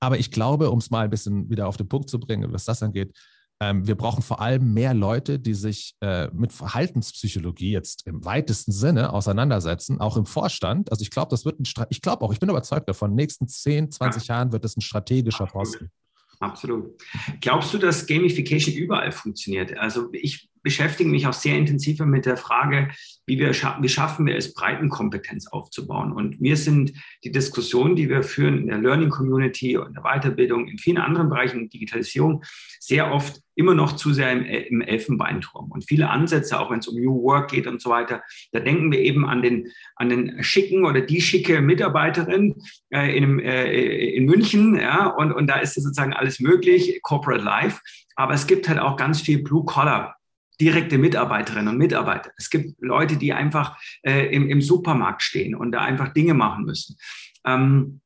[0.00, 2.64] Aber ich glaube, um es mal ein bisschen wieder auf den Punkt zu bringen, was
[2.64, 3.12] das angeht,
[3.60, 8.70] ähm, wir brauchen vor allem mehr Leute, die sich äh, mit Verhaltenspsychologie jetzt im weitesten
[8.70, 10.90] Sinne auseinandersetzen, auch im Vorstand.
[10.90, 13.16] Also ich glaube, das wird ein, Stra ich glaube auch, ich bin überzeugt davon, in
[13.16, 15.90] den nächsten 10, 20 Jahren wird es ein strategischer Posten.
[16.40, 17.00] Absolut.
[17.40, 19.76] Glaubst du, dass Gamification überall funktioniert?
[19.76, 22.88] Also ich beschäftige mich auch sehr intensiver mit der Frage,
[23.24, 26.10] wie, wir wie schaffen wir es, Breitenkompetenz aufzubauen.
[26.10, 30.66] Und mir sind die Diskussionen, die wir führen in der Learning Community und der Weiterbildung,
[30.66, 32.42] in vielen anderen Bereichen, Digitalisierung,
[32.80, 35.70] sehr oft immer noch zu sehr im, im Elfenbeinturm.
[35.70, 38.90] Und viele Ansätze, auch wenn es um New Work geht und so weiter, da denken
[38.90, 42.56] wir eben an den, an den schicken oder die schicke Mitarbeiterin
[42.90, 43.72] äh, in, äh,
[44.16, 44.74] in München.
[44.74, 47.80] Ja, und, und da ist sozusagen alles möglich, Corporate Life.
[48.16, 50.15] Aber es gibt halt auch ganz viel Blue-Collar
[50.60, 52.30] direkte Mitarbeiterinnen und Mitarbeiter.
[52.36, 56.64] Es gibt Leute, die einfach äh, im, im Supermarkt stehen und da einfach Dinge machen
[56.64, 56.96] müssen.
[57.44, 58.00] Ähm,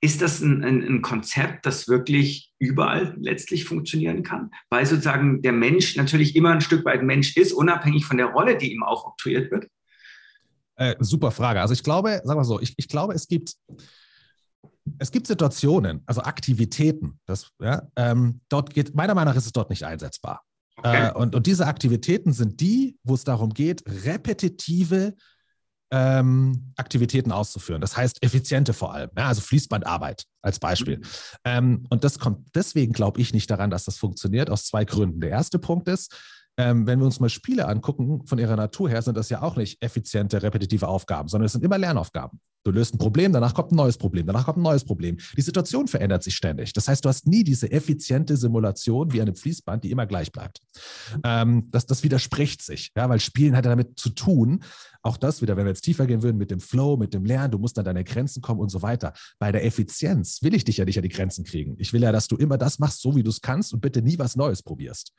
[0.00, 4.50] ist das ein, ein, ein, Konzept, das wirklich überall letztlich funktionieren kann?
[4.70, 8.56] Weil sozusagen der Mensch natürlich immer ein Stück weit Mensch ist, unabhängig von der Rolle,
[8.56, 9.66] die ihm auch oktroyiert wird?
[10.76, 11.60] Äh, super Frage.
[11.60, 13.54] Also ich glaube, sagen wir so, ich, ich glaube, es gibt,
[15.00, 19.52] es gibt Situationen, also Aktivitäten, das, ja, ähm, dort geht, meiner Meinung nach ist es
[19.52, 20.44] dort nicht einsetzbar.
[20.78, 21.08] Okay.
[21.08, 25.14] Äh, und, und diese Aktivitäten sind die, wo es darum geht, repetitive
[25.90, 27.80] ähm, Aktivitäten auszuführen.
[27.80, 29.10] Das heißt, effiziente vor allem.
[29.16, 30.98] Ja, also Fließbandarbeit als Beispiel.
[30.98, 31.04] Mhm.
[31.44, 35.20] Ähm, und das kommt deswegen, glaube ich, nicht daran, dass das funktioniert, aus zwei Gründen.
[35.20, 36.14] Der erste Punkt ist,
[36.58, 39.56] ähm, wenn wir uns mal Spiele angucken, von ihrer Natur her sind das ja auch
[39.56, 42.40] nicht effiziente, repetitive Aufgaben, sondern es sind immer Lernaufgaben.
[42.68, 45.16] Du löst ein Problem, danach kommt ein neues Problem, danach kommt ein neues Problem.
[45.34, 46.74] Die Situation verändert sich ständig.
[46.74, 50.60] Das heißt, du hast nie diese effiziente Simulation wie eine Fließband, die immer gleich bleibt.
[51.24, 54.62] Ähm, das, das widerspricht sich, ja, weil Spielen hat ja damit zu tun,
[55.02, 57.52] auch das wieder, wenn wir jetzt tiefer gehen würden mit dem Flow, mit dem Lernen,
[57.52, 59.12] du musst an deine Grenzen kommen und so weiter.
[59.38, 61.76] Bei der Effizienz will ich dich ja nicht an die Grenzen kriegen.
[61.78, 64.02] Ich will ja, dass du immer das machst, so wie du es kannst und bitte
[64.02, 65.12] nie was Neues probierst.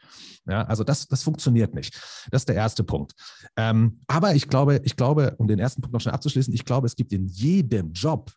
[0.47, 1.99] Ja, also das, das funktioniert nicht.
[2.29, 3.13] Das ist der erste Punkt.
[3.55, 6.85] Ähm, aber ich glaube, ich glaube, um den ersten Punkt noch schnell abzuschließen, ich glaube,
[6.85, 8.31] es gibt in jedem Job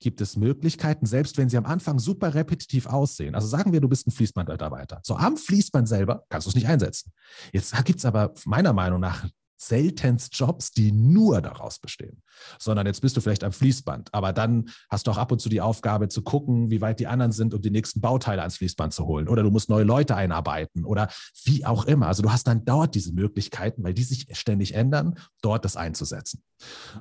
[0.00, 3.34] gibt es Möglichkeiten, selbst wenn sie am Anfang super repetitiv aussehen.
[3.34, 5.00] Also sagen wir, du bist ein Fließbandmitarbeiter.
[5.04, 7.12] So am Fließband selber kannst du es nicht einsetzen.
[7.52, 9.26] Jetzt gibt es aber meiner Meinung nach
[9.66, 12.22] seltenst Jobs, die nur daraus bestehen,
[12.58, 15.48] sondern jetzt bist du vielleicht am Fließband, aber dann hast du auch ab und zu
[15.48, 18.92] die Aufgabe zu gucken, wie weit die anderen sind, um die nächsten Bauteile ans Fließband
[18.92, 21.08] zu holen oder du musst neue Leute einarbeiten oder
[21.44, 22.06] wie auch immer.
[22.06, 26.42] Also du hast dann dort diese Möglichkeiten, weil die sich ständig ändern, dort das einzusetzen.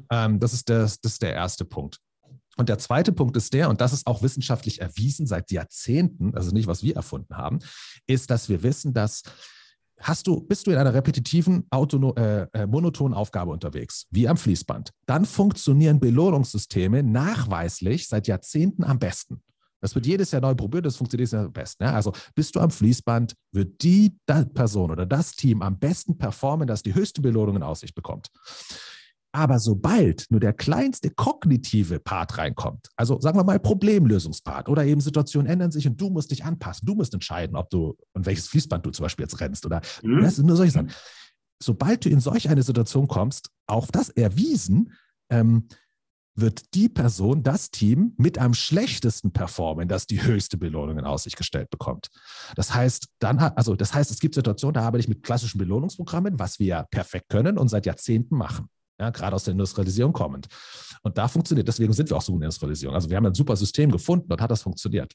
[0.10, 2.00] Ähm, das, ist das, das ist der erste Punkt.
[2.58, 6.52] Und der zweite Punkt ist der, und das ist auch wissenschaftlich erwiesen seit Jahrzehnten, also
[6.52, 7.60] nicht, was wir erfunden haben,
[8.08, 9.24] ist, dass wir wissen, dass
[10.02, 14.92] hast du, bist du in einer repetitiven, äh, äh, monotonen Aufgabe unterwegs, wie am Fließband,
[15.06, 19.42] dann funktionieren Belohnungssysteme nachweislich seit Jahrzehnten am besten.
[19.82, 21.84] Das wird jedes Jahr neu probiert, das funktioniert am besten.
[21.84, 21.94] Ja?
[21.94, 24.16] Also bist du am Fließband, wird die
[24.54, 28.30] Person oder das Team am besten performen, das die höchste Belohnung in Aussicht bekommt.
[29.34, 35.00] Aber sobald nur der kleinste kognitive Part reinkommt, also sagen wir mal Problemlösungspart oder eben
[35.00, 38.48] Situationen ändern sich und du musst dich anpassen, du musst entscheiden, ob du und welches
[38.48, 40.22] Fließband du zum Beispiel jetzt rennst oder mhm.
[40.22, 40.92] das sind nur solche Sachen.
[41.64, 44.94] Sobald du in solch eine Situation kommst, auch das erwiesen,
[45.30, 45.68] ähm,
[46.36, 51.38] wird die Person, das Team mit am schlechtesten performen, das die höchste Belohnung in Aussicht
[51.38, 52.10] gestellt bekommt.
[52.56, 56.40] Das heißt, dann, also das heißt, es gibt Situationen, da arbeite ich mit klassischen Belohnungsprogrammen,
[56.40, 58.70] was wir ja perfekt können und seit Jahrzehnten machen
[59.02, 60.48] ja, gerade aus der Industrialisierung kommend.
[61.02, 62.96] Und da funktioniert, deswegen sind wir auch so in der Industrialisierung.
[62.96, 65.12] Also wir haben ein super System gefunden und hat das funktioniert.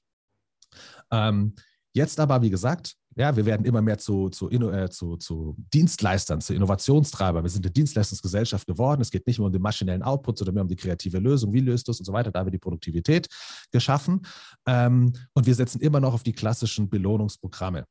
[1.12, 1.54] Ähm,
[1.96, 6.42] jetzt aber, wie gesagt, ja, wir werden immer mehr zu, zu, äh, zu, zu Dienstleistern,
[6.42, 7.42] zu Innovationstreibern.
[7.42, 9.00] Wir sind eine Dienstleistungsgesellschaft geworden.
[9.00, 11.52] Es geht nicht mehr um den maschinellen Output, sondern mehr um die kreative Lösung.
[11.54, 12.30] Wie löst du es und so weiter?
[12.30, 13.26] Da wird die Produktivität
[13.72, 14.20] geschaffen.
[14.66, 17.86] Ähm, und wir setzen immer noch auf die klassischen Belohnungsprogramme.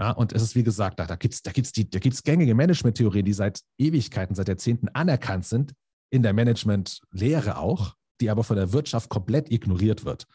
[0.00, 2.54] Ja, und es ist wie gesagt, da, da gibt es da gibt's da gibt's gängige
[2.54, 5.74] Management-Theorien, die seit Ewigkeiten, seit Jahrzehnten anerkannt sind,
[6.10, 10.26] in der Management-Lehre auch, die aber von der Wirtschaft komplett ignoriert wird.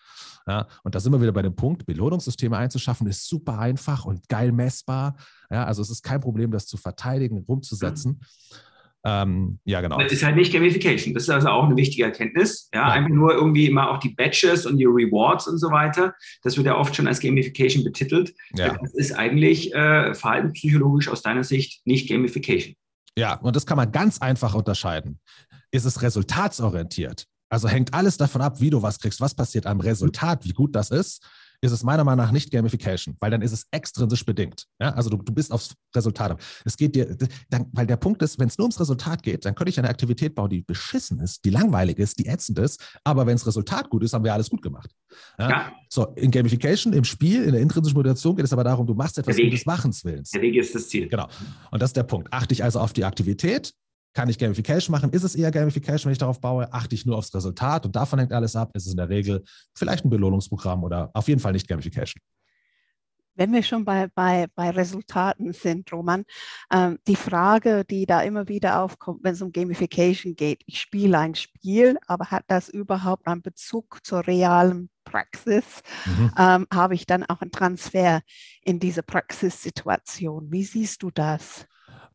[0.47, 4.29] Ja, und da sind wir wieder bei dem Punkt, Belohnungssysteme einzuschaffen, ist super einfach und
[4.29, 5.17] geil messbar.
[5.49, 8.11] Ja, also es ist kein Problem, das zu verteidigen, rumzusetzen.
[8.11, 8.57] Mhm.
[9.05, 9.99] Ähm, ja, genau.
[9.99, 11.13] Das ist halt nicht Gamification.
[11.13, 12.69] Das ist also auch eine wichtige Erkenntnis.
[12.73, 16.13] Ja, ja, einfach nur irgendwie immer auch die Badges und die Rewards und so weiter.
[16.43, 18.33] Das wird ja oft schon als Gamification betitelt.
[18.55, 18.75] Ja.
[18.77, 22.75] Das ist eigentlich äh, verhaltenspsychologisch aus deiner Sicht nicht Gamification.
[23.17, 25.19] Ja, und das kann man ganz einfach unterscheiden.
[25.71, 27.27] Ist es resultatsorientiert?
[27.49, 30.75] Also hängt alles davon ab, wie du was kriegst, was passiert am Resultat, wie gut
[30.75, 31.25] das ist.
[31.61, 34.65] ist es meiner Meinung nach nicht Gamification, weil dann ist es extrinsisch bedingt.
[34.79, 34.91] Ja?
[34.91, 36.39] Also du, du bist aufs Resultat.
[36.65, 37.17] Es geht dir,
[37.49, 39.89] dann, weil der Punkt ist, wenn es nur ums Resultat geht, dann könnte ich eine
[39.89, 43.89] Aktivität bauen, die beschissen ist, die langweilig ist, die ätzend ist, aber wenn das Resultat
[43.89, 44.91] gut ist, haben wir alles gut gemacht.
[45.39, 45.49] Ja?
[45.49, 45.71] ja.
[45.89, 49.17] So, in Gamification, im Spiel, in der intrinsischen Motivation geht es aber darum, du machst
[49.17, 50.31] etwas um des Machens Willens.
[50.31, 51.07] Der Weg ist das Ziel.
[51.07, 51.27] Genau.
[51.71, 52.31] Und das ist der Punkt.
[52.31, 53.73] Achte ich also auf die Aktivität,
[54.13, 55.11] kann ich Gamification machen?
[55.11, 56.71] Ist es eher Gamification, wenn ich darauf baue?
[56.73, 58.71] Achte ich nur aufs Resultat und davon hängt alles ab?
[58.75, 59.43] Ist es in der Regel
[59.75, 62.21] vielleicht ein Belohnungsprogramm oder auf jeden Fall nicht Gamification?
[63.37, 66.25] Wenn wir schon bei, bei, bei Resultaten sind, Roman,
[66.73, 71.19] ähm, die Frage, die da immer wieder aufkommt, wenn es um Gamification geht, ich spiele
[71.19, 75.83] ein Spiel, aber hat das überhaupt einen Bezug zur realen Praxis?
[76.05, 76.31] Mhm.
[76.35, 78.21] Ähm, habe ich dann auch einen Transfer
[78.63, 80.51] in diese Praxissituation?
[80.51, 81.67] Wie siehst du das?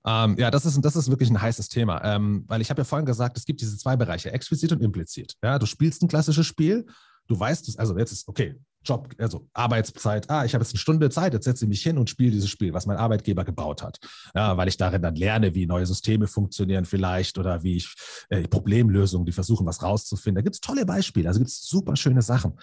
[0.05, 2.85] Ähm, ja, das ist, das ist wirklich ein heißes Thema, ähm, weil ich habe ja
[2.85, 5.35] vorhin gesagt, es gibt diese zwei Bereiche, explizit und implizit.
[5.43, 6.87] Ja, du spielst ein klassisches Spiel,
[7.29, 11.11] du weißt, also jetzt ist, okay, Job, also Arbeitszeit, ah, ich habe jetzt eine Stunde
[11.11, 13.99] Zeit, jetzt setze ich mich hin und spiele dieses Spiel, was mein Arbeitgeber gebaut hat.
[14.35, 17.95] Ja, weil ich darin dann lerne, wie neue Systeme funktionieren vielleicht oder wie ich
[18.29, 20.37] äh, Problemlösungen, die versuchen, was rauszufinden.
[20.37, 22.55] Da gibt es tolle Beispiele, also gibt es super schöne Sachen.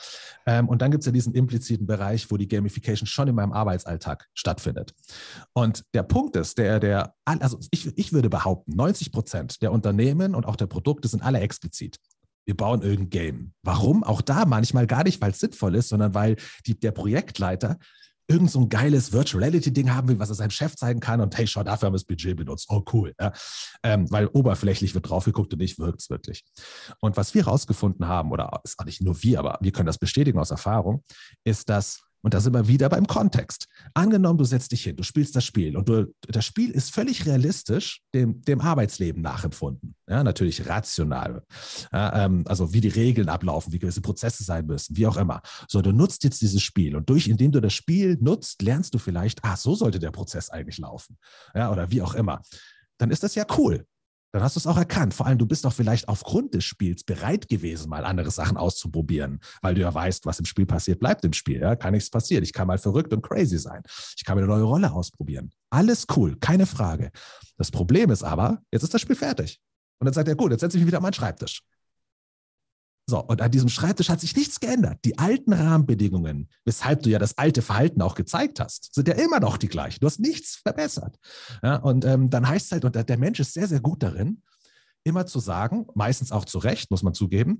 [0.45, 3.53] Ähm, und dann gibt es ja diesen impliziten Bereich, wo die Gamification schon in meinem
[3.53, 4.93] Arbeitsalltag stattfindet.
[5.53, 10.35] Und der Punkt ist, der, der, also ich, ich würde behaupten, 90 Prozent der Unternehmen
[10.35, 11.97] und auch der Produkte sind alle explizit
[12.49, 13.53] wir bauen irgendein Game.
[13.61, 14.03] Warum?
[14.03, 16.35] Auch da manchmal gar nicht, weil es sinnvoll ist, sondern weil
[16.65, 17.77] die, der Projektleiter
[18.27, 21.21] irgend so ein geiles Virtual Reality Ding haben will, was er seinem Chef zeigen kann
[21.21, 22.65] und hey, schau, dafür haben wir das Budget benutzt.
[22.71, 23.13] Oh, cool.
[23.21, 23.33] Ja.
[23.83, 26.43] Ähm, weil oberflächlich wird drauf geguckt und nicht wirkt es wirklich.
[27.01, 29.99] Und was wir herausgefunden haben, oder ist auch nicht nur wir, aber wir können das
[29.99, 31.03] bestätigen aus Erfahrung,
[31.43, 33.65] ist, dass und da sind wir wieder beim Kontext.
[33.93, 37.25] Angenommen, du setzt dich hin, du spielst das Spiel und du, das Spiel ist völlig
[37.25, 39.95] realistisch dem, dem Arbeitsleben nachempfunden.
[40.07, 41.43] Ja, natürlich rational.
[41.91, 45.41] Ja, ähm, also wie die Regeln ablaufen, wie gewisse Prozesse sein müssen, wie auch immer.
[45.67, 48.97] So, du nutzt jetzt dieses Spiel und durch, indem du das Spiel nutzt, lernst du
[48.97, 51.17] vielleicht, ah, so sollte der Prozess eigentlich laufen.
[51.55, 52.41] Ja, oder wie auch immer.
[52.97, 53.85] Dann ist das ja cool
[54.31, 55.13] dann hast du es auch erkannt.
[55.13, 59.39] Vor allem, du bist doch vielleicht aufgrund des Spiels bereit gewesen, mal andere Sachen auszuprobieren,
[59.61, 61.61] weil du ja weißt, was im Spiel passiert, bleibt im Spiel.
[61.61, 61.75] Ja?
[61.75, 62.43] Kann nichts passieren.
[62.43, 63.81] Ich kann mal verrückt und crazy sein.
[64.15, 65.51] Ich kann mir eine neue Rolle ausprobieren.
[65.71, 67.11] Alles cool, keine Frage.
[67.57, 69.59] Das Problem ist aber, jetzt ist das Spiel fertig.
[69.99, 71.63] Und dann sagt er, gut, jetzt setze ich mich wieder an meinen Schreibtisch.
[73.09, 74.99] So, und an diesem Schreibtisch hat sich nichts geändert.
[75.03, 79.39] Die alten Rahmenbedingungen, weshalb du ja das alte Verhalten auch gezeigt hast, sind ja immer
[79.39, 79.99] noch die gleichen.
[79.99, 81.17] Du hast nichts verbessert.
[81.63, 84.43] Ja, und ähm, dann heißt es halt, und der Mensch ist sehr, sehr gut darin,
[85.03, 87.57] immer zu sagen, meistens auch zu Recht, muss man zugeben,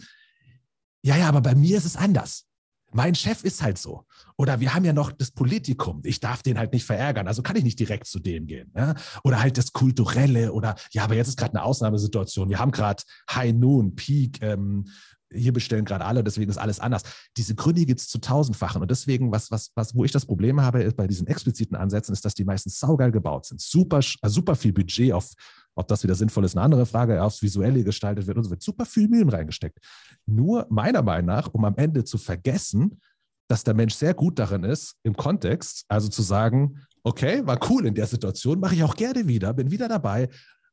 [1.01, 2.45] ja, ja, aber bei mir ist es anders.
[2.91, 4.05] Mein Chef ist halt so.
[4.35, 6.01] Oder wir haben ja noch das Politikum.
[6.03, 7.27] Ich darf den halt nicht verärgern.
[7.27, 8.71] Also kann ich nicht direkt zu dem gehen.
[8.75, 8.95] Ja?
[9.23, 10.51] Oder halt das Kulturelle.
[10.51, 12.49] Oder ja, aber jetzt ist gerade eine Ausnahmesituation.
[12.49, 14.87] Wir haben gerade High Noon, Peak, ähm,
[15.31, 17.03] hier bestellen gerade alle, deswegen ist alles anders.
[17.37, 18.81] Diese Gründe gibt es zu tausendfachen.
[18.81, 22.13] Und deswegen, was, was, was, wo ich das Problem habe, ist bei diesen expliziten Ansätzen,
[22.13, 23.61] ist, dass die meistens saugeil gebaut sind.
[23.61, 25.31] Super, also super viel Budget auf,
[25.75, 28.61] ob das wieder sinnvoll ist, eine andere Frage, aufs Visuelle gestaltet wird und so wird
[28.61, 29.79] super viel Mühen reingesteckt.
[30.25, 32.99] Nur meiner Meinung nach, um am Ende zu vergessen,
[33.47, 37.85] dass der Mensch sehr gut darin ist, im Kontext, also zu sagen, okay, war cool
[37.85, 40.29] in der Situation, mache ich auch gerne wieder, bin wieder dabei,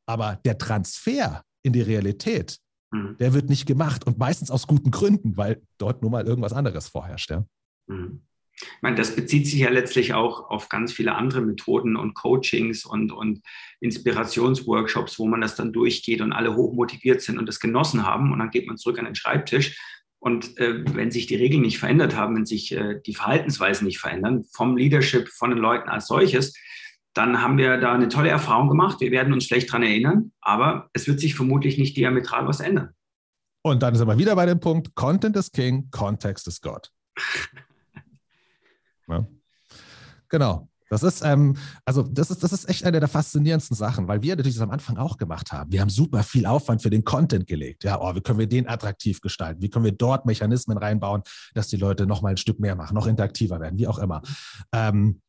[0.07, 2.59] aber der Transfer in die Realität,
[2.91, 3.17] Mhm.
[3.19, 6.89] Der wird nicht gemacht und meistens aus guten Gründen, weil dort nur mal irgendwas anderes
[6.89, 7.31] vorherrscht.
[7.31, 7.45] Ja?
[7.87, 8.23] Mhm.
[8.59, 12.87] Ich meine, das bezieht sich ja letztlich auch auf ganz viele andere Methoden und Coachings
[12.87, 13.43] und, und
[13.81, 18.33] Inspirationsworkshops, wo man das dann durchgeht und alle hochmotiviert sind und das genossen haben.
[18.33, 19.79] Und dann geht man zurück an den Schreibtisch.
[20.19, 23.99] Und äh, wenn sich die Regeln nicht verändert haben, wenn sich äh, die Verhaltensweisen nicht
[23.99, 26.55] verändern, vom Leadership, von den Leuten als solches,
[27.17, 29.01] dann haben wir da eine tolle Erfahrung gemacht.
[29.01, 32.91] Wir werden uns vielleicht daran erinnern, aber es wird sich vermutlich nicht diametral was ändern.
[33.63, 36.93] Und dann sind wir wieder bei dem Punkt, Content is King, Kontext ist Gott.
[39.09, 39.27] ja.
[40.29, 40.69] Genau.
[40.89, 44.37] Das ist, ähm, also das ist, das ist echt eine der faszinierendsten Sachen, weil wir
[44.37, 45.73] natürlich das am Anfang auch gemacht haben.
[45.73, 47.83] Wir haben super viel Aufwand für den Content gelegt.
[47.83, 49.63] Ja, oh, wie können wir den attraktiv gestalten?
[49.63, 51.23] Wie können wir dort Mechanismen reinbauen,
[51.55, 54.23] dass die Leute noch mal ein Stück mehr machen, noch interaktiver werden, wie auch immer.
[54.73, 55.23] Ähm,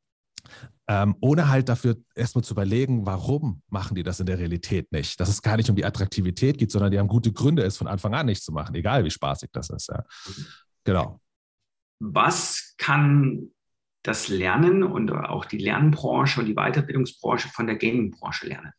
[0.87, 5.19] ähm, ohne halt dafür erstmal zu überlegen, warum machen die das in der Realität nicht.
[5.19, 7.87] Dass es gar nicht um die Attraktivität geht, sondern die haben gute Gründe, es von
[7.87, 9.89] Anfang an nicht zu machen, egal wie spaßig das ist.
[9.89, 10.05] Ja.
[10.85, 11.19] Genau.
[11.99, 13.49] Was kann
[14.03, 18.71] das Lernen und auch die Lernbranche und die Weiterbildungsbranche von der Gaming-Branche lernen?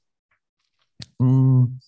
[1.19, 1.81] Mm.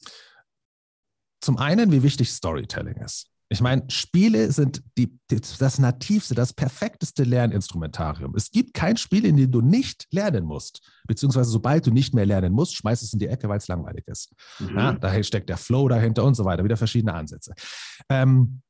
[1.41, 3.30] Zum einen, wie wichtig Storytelling ist.
[3.53, 8.35] Ich meine, Spiele sind die, das nativste, das perfekteste Lerninstrumentarium.
[8.37, 10.81] Es gibt kein Spiel, in dem du nicht lernen musst.
[11.07, 14.07] Beziehungsweise sobald du nicht mehr lernen musst, schmeißt es in die Ecke, weil es langweilig
[14.07, 14.33] ist.
[14.61, 14.77] Mhm.
[14.77, 17.53] Ja, daher steckt der Flow dahinter und so weiter, wieder verschiedene Ansätze.
[18.09, 18.63] Ähm,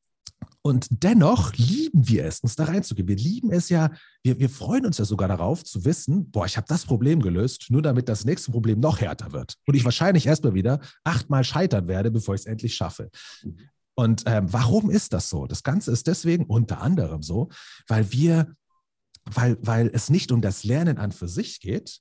[0.62, 3.08] Und dennoch lieben wir es, uns da reinzugehen.
[3.08, 3.90] Wir lieben es ja,
[4.22, 7.66] wir, wir freuen uns ja sogar darauf zu wissen, boah, ich habe das Problem gelöst,
[7.68, 9.56] nur damit das nächste Problem noch härter wird.
[9.66, 13.10] Und ich wahrscheinlich erstmal wieder achtmal scheitern werde, bevor ich es endlich schaffe.
[14.00, 15.46] Und ähm, warum ist das so?
[15.46, 17.50] Das Ganze ist deswegen unter anderem so,
[17.86, 18.56] weil wir,
[19.26, 22.00] weil, weil es nicht um das Lernen an für sich geht,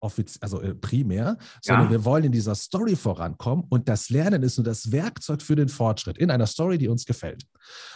[0.00, 1.90] also äh, primär, sondern ja.
[1.90, 5.68] wir wollen in dieser Story vorankommen und das Lernen ist nur das Werkzeug für den
[5.68, 7.44] Fortschritt in einer Story, die uns gefällt.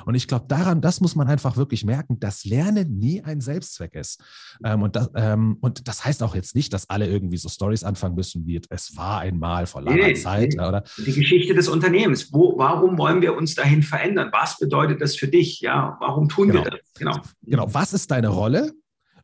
[0.05, 3.94] Und ich glaube, daran, das muss man einfach wirklich merken, dass Lernen nie ein Selbstzweck
[3.94, 4.22] ist.
[4.64, 7.84] Ähm, und, das, ähm, und das heißt auch jetzt nicht, dass alle irgendwie so Stories
[7.84, 10.55] anfangen müssen, wie es war einmal vor langer nee, Zeit.
[10.57, 10.66] Nee.
[10.66, 10.84] Oder?
[10.98, 12.32] Die Geschichte des Unternehmens.
[12.32, 14.30] Wo, warum wollen wir uns dahin verändern?
[14.32, 15.61] Was bedeutet das für dich?
[15.61, 16.64] Ja, warum tun genau.
[16.64, 16.80] wir das?
[16.98, 17.20] Genau.
[17.42, 17.66] Genau.
[17.72, 18.72] Was ist deine Rolle?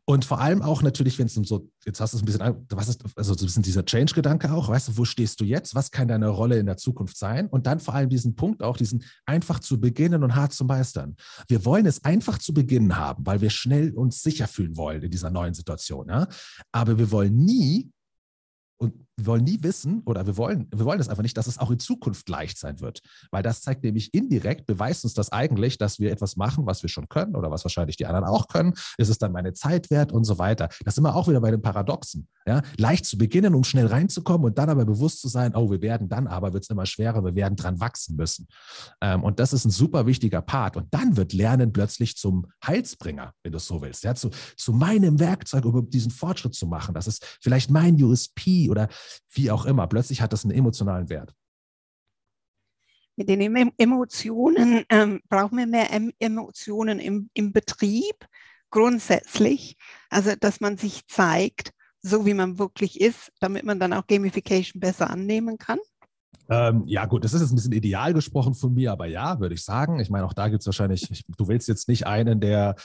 [0.09, 2.65] Und vor allem auch natürlich, wenn es um so, jetzt hast du es ein bisschen,
[2.69, 5.75] was ist, also so ein bisschen dieser Change-Gedanke auch, weißt du, wo stehst du jetzt?
[5.75, 7.47] Was kann deine Rolle in der Zukunft sein?
[7.47, 11.17] Und dann vor allem diesen Punkt auch, diesen einfach zu beginnen und hart zu meistern.
[11.49, 15.11] Wir wollen es einfach zu beginnen haben, weil wir schnell uns sicher fühlen wollen in
[15.11, 16.07] dieser neuen Situation.
[16.07, 16.29] Ja?
[16.71, 17.91] Aber wir wollen nie
[18.77, 21.57] und wir wollen nie wissen oder wir wollen, wir wollen das einfach nicht, dass es
[21.57, 23.01] auch in Zukunft leicht sein wird.
[23.31, 26.89] Weil das zeigt nämlich indirekt, beweist uns das eigentlich, dass wir etwas machen, was wir
[26.89, 28.73] schon können oder was wahrscheinlich die anderen auch können.
[28.97, 30.69] Ist es dann meine Zeit wert und so weiter.
[30.85, 32.27] Das sind wir auch wieder bei den Paradoxen.
[32.45, 32.61] Ja?
[32.77, 36.09] Leicht zu beginnen, um schnell reinzukommen und dann aber bewusst zu sein, oh, wir werden
[36.09, 38.47] dann aber, wird es immer schwerer, wir werden dran wachsen müssen.
[39.01, 40.77] Ähm, und das ist ein super wichtiger Part.
[40.77, 44.03] Und dann wird Lernen plötzlich zum Heilsbringer, wenn du es so willst.
[44.03, 44.13] Ja?
[44.13, 46.93] Zu, zu meinem Werkzeug, um diesen Fortschritt zu machen.
[46.93, 48.87] Das ist vielleicht mein USP oder
[49.31, 49.87] wie auch immer.
[49.87, 51.33] Plötzlich hat das einen emotionalen Wert.
[53.15, 53.41] Mit den
[53.77, 55.89] Emotionen ähm, brauchen wir mehr
[56.19, 58.27] Emotionen im, im Betrieb
[58.69, 59.75] grundsätzlich.
[60.09, 64.79] Also, dass man sich zeigt, so wie man wirklich ist, damit man dann auch Gamification
[64.79, 65.79] besser annehmen kann.
[66.49, 69.55] Ähm, ja, gut, das ist jetzt ein bisschen ideal gesprochen von mir, aber ja, würde
[69.55, 69.99] ich sagen.
[69.99, 72.75] Ich meine, auch da gibt es wahrscheinlich, ich, du willst jetzt nicht einen, der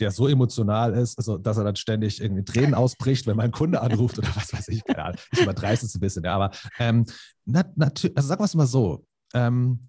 [0.00, 3.80] der so emotional ist, also, dass er dann ständig irgendwie Tränen ausbricht, wenn mein Kunde
[3.80, 4.84] anruft oder was weiß ich.
[4.84, 5.20] Keine Ahnung.
[5.32, 7.06] Ich übertreibe es ein bisschen, ja, aber ähm,
[7.44, 9.88] natürlich, also sagen wir es mal so, ähm,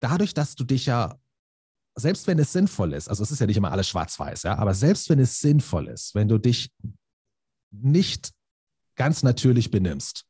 [0.00, 1.14] dadurch, dass du dich ja,
[1.94, 4.74] selbst wenn es sinnvoll ist, also es ist ja nicht immer alles schwarz-weiß, ja, aber
[4.74, 6.72] selbst wenn es sinnvoll ist, wenn du dich
[7.70, 8.32] nicht
[8.96, 10.24] ganz natürlich benimmst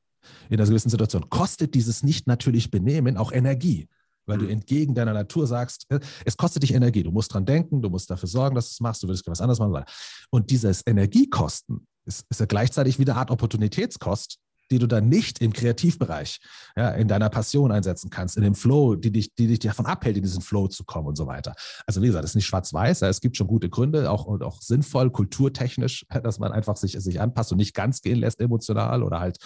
[0.48, 3.88] in einer gewissen Situation, kostet dieses nicht natürlich Benehmen auch Energie
[4.26, 4.52] weil du mhm.
[4.52, 8.10] entgegen deiner Natur sagst, äh, es kostet dich Energie, du musst dran denken, du musst
[8.10, 9.84] dafür sorgen, dass du es machst, du willst was anderes machen.
[10.30, 14.38] Und dieses Energiekosten ist, ist ja gleichzeitig wieder eine Art Opportunitätskost,
[14.70, 16.40] die du dann nicht im Kreativbereich,
[16.76, 20.16] ja, in deiner Passion einsetzen kannst, in dem Flow, die dich, die dich davon abhält,
[20.16, 21.54] in diesen Flow zu kommen und so weiter.
[21.86, 24.62] Also wie gesagt, das ist nicht schwarz-weiß, es gibt schon gute Gründe, auch, und auch
[24.62, 29.20] sinnvoll, kulturtechnisch, dass man einfach sich, sich anpasst und nicht ganz gehen lässt emotional oder
[29.20, 29.38] halt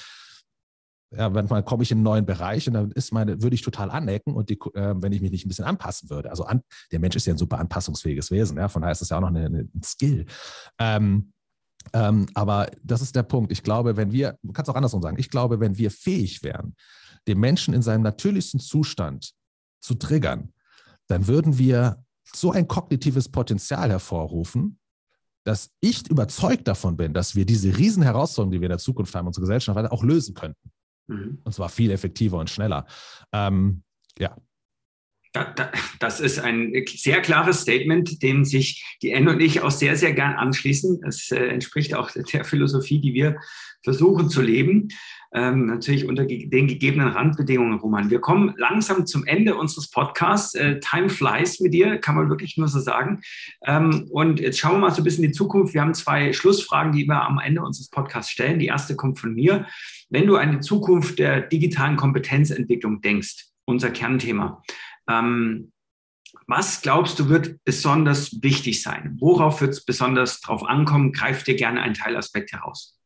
[1.10, 3.90] ja, manchmal komme ich in einen neuen Bereich und dann ist meine, würde ich total
[3.90, 6.30] anecken und die, äh, wenn ich mich nicht ein bisschen anpassen würde.
[6.30, 9.08] Also an, der Mensch ist ja ein super anpassungsfähiges Wesen, ja, von daher ist das
[9.08, 10.26] ja auch noch eine, eine, ein Skill.
[10.78, 11.32] Ähm,
[11.94, 13.52] ähm, aber das ist der Punkt.
[13.52, 16.74] Ich glaube, wenn wir, du kannst auch andersrum sagen, ich glaube, wenn wir fähig wären,
[17.26, 19.32] den Menschen in seinem natürlichsten Zustand
[19.80, 20.52] zu triggern,
[21.06, 22.04] dann würden wir
[22.34, 24.78] so ein kognitives Potenzial hervorrufen,
[25.44, 29.14] dass ich überzeugt davon bin, dass wir diese riesen Herausforderungen, die wir in der Zukunft
[29.14, 30.70] haben, unsere Gesellschaft auch lösen könnten.
[31.08, 31.38] Mhm.
[31.42, 32.86] Und zwar viel effektiver und schneller.
[33.32, 33.82] Ähm,
[34.18, 34.36] ja.
[36.00, 40.12] Das ist ein sehr klares Statement, dem sich die N und ich auch sehr, sehr
[40.14, 41.02] gern anschließen.
[41.02, 43.36] Das äh, entspricht auch der Philosophie, die wir
[43.84, 44.88] versuchen zu leben.
[45.34, 48.08] Ähm, natürlich unter den gegebenen Randbedingungen, Roman.
[48.08, 50.54] Wir kommen langsam zum Ende unseres Podcasts.
[50.54, 53.20] Äh, time flies mit dir, kann man wirklich nur so sagen.
[53.66, 55.74] Ähm, und jetzt schauen wir mal so ein bisschen in die Zukunft.
[55.74, 58.58] Wir haben zwei Schlussfragen, die wir am Ende unseres Podcasts stellen.
[58.58, 59.66] Die erste kommt von mir.
[60.10, 64.62] Wenn du an die Zukunft der digitalen Kompetenzentwicklung denkst, unser Kernthema,
[65.08, 65.72] ähm,
[66.46, 69.16] was glaubst du wird besonders wichtig sein?
[69.20, 71.12] Worauf wird es besonders drauf ankommen?
[71.12, 72.98] Greif dir gerne einen Teilaspekt heraus.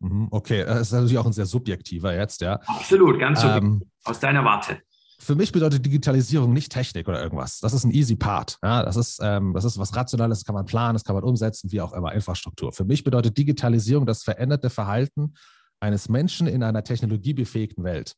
[0.00, 2.60] Mhm, okay, das ist natürlich auch ein sehr subjektiver jetzt, ja.
[2.66, 4.80] Absolut, ganz subjektiv, ähm, aus deiner Warte.
[5.18, 7.58] Für mich bedeutet Digitalisierung nicht Technik oder irgendwas.
[7.60, 8.58] Das ist ein easy Part.
[8.62, 11.24] Ja, das, ist, ähm, das ist was Rationales, das kann man planen, das kann man
[11.24, 12.72] umsetzen, wie auch immer, Infrastruktur.
[12.72, 15.34] Für mich bedeutet Digitalisierung das veränderte Verhalten
[15.84, 18.16] eines Menschen in einer technologiebefähigten Welt.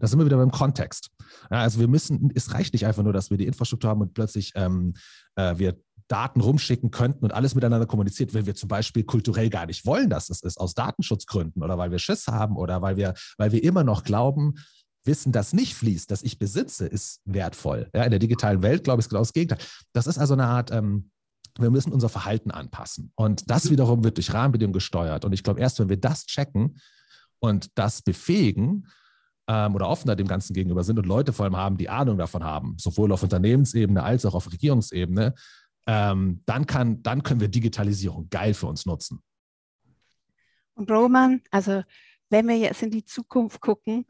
[0.00, 1.10] Das sind wir wieder beim Kontext.
[1.50, 4.14] Ja, also wir müssen, es reicht nicht einfach nur, dass wir die Infrastruktur haben und
[4.14, 4.94] plötzlich ähm,
[5.36, 9.66] äh, wir Daten rumschicken könnten und alles miteinander kommuniziert, wenn wir zum Beispiel kulturell gar
[9.66, 13.14] nicht wollen, dass es ist, aus Datenschutzgründen oder weil wir Schiss haben oder weil wir,
[13.38, 14.54] weil wir immer noch glauben,
[15.06, 17.90] Wissen, das nicht fließt, das ich besitze, ist wertvoll.
[17.94, 19.58] Ja, in der digitalen Welt, glaube ich, ist genau das Gegenteil.
[19.92, 21.10] Das ist also eine Art, ähm,
[21.58, 23.12] wir müssen unser Verhalten anpassen.
[23.14, 25.24] Und das wiederum wird durch Rahmenbedingungen gesteuert.
[25.24, 26.80] Und ich glaube, erst wenn wir das checken,
[27.44, 28.86] und das befähigen,
[29.46, 32.44] ähm, oder offener dem Ganzen gegenüber sind und Leute vor allem haben, die Ahnung davon
[32.44, 35.34] haben, sowohl auf Unternehmensebene als auch auf Regierungsebene,
[35.86, 39.22] ähm, dann, kann, dann können wir Digitalisierung geil für uns nutzen.
[40.74, 41.82] Und Roman, also
[42.30, 44.06] wenn wir jetzt in die Zukunft gucken,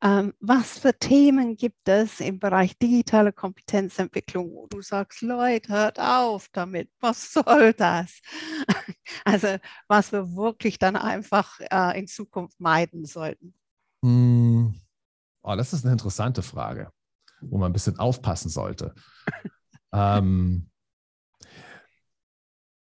[0.00, 5.98] ähm, was für Themen gibt es im Bereich digitale Kompetenzentwicklung, wo du sagst, Leute, hört
[5.98, 8.20] auf damit, was soll das?
[9.24, 13.54] Also was wir wirklich dann einfach äh, in Zukunft meiden sollten.
[14.02, 14.68] Mm.
[15.42, 16.92] Oh, das ist eine interessante Frage,
[17.40, 18.94] wo man ein bisschen aufpassen sollte.
[19.92, 20.70] ähm,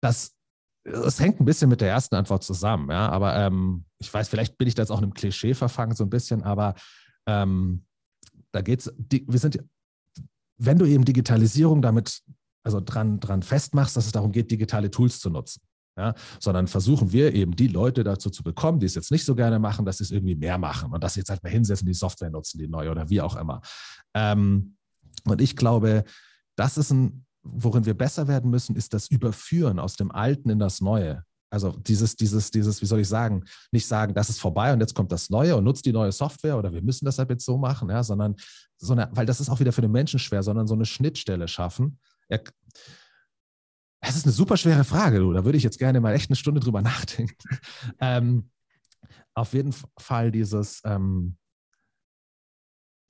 [0.01, 0.35] das,
[0.83, 3.09] das hängt ein bisschen mit der ersten Antwort zusammen, ja.
[3.09, 6.03] Aber ähm, ich weiß, vielleicht bin ich da jetzt auch in einem Klischee verfangen, so
[6.03, 6.75] ein bisschen, aber
[7.27, 7.85] ähm,
[8.51, 9.63] da geht's, die, wir sind,
[10.57, 12.21] wenn du eben Digitalisierung damit,
[12.63, 15.61] also dran, dran festmachst, dass es darum geht, digitale Tools zu nutzen.
[15.97, 19.35] Ja, sondern versuchen wir eben die Leute dazu zu bekommen, die es jetzt nicht so
[19.35, 21.85] gerne machen, dass sie es irgendwie mehr machen und dass sie jetzt halt mal hinsetzen,
[21.85, 23.61] die Software nutzen, die neue oder wie auch immer.
[24.13, 24.77] Ähm,
[25.25, 26.05] und ich glaube,
[26.55, 30.59] das ist ein, worin wir besser werden müssen, ist das Überführen aus dem Alten in
[30.59, 31.23] das Neue.
[31.49, 34.95] Also dieses, dieses, dieses, wie soll ich sagen, nicht sagen, das ist vorbei und jetzt
[34.95, 37.57] kommt das Neue und nutzt die neue Software oder wir müssen das halt jetzt so
[37.57, 38.35] machen, ja, sondern,
[38.77, 41.49] so eine, weil das ist auch wieder für den Menschen schwer, sondern so eine Schnittstelle
[41.49, 41.99] schaffen.
[42.29, 42.41] Er,
[43.99, 45.33] das ist eine super schwere Frage, du.
[45.33, 47.35] Da würde ich jetzt gerne mal echt eine Stunde drüber nachdenken.
[47.99, 48.49] ähm,
[49.33, 51.37] auf jeden Fall dieses, ähm,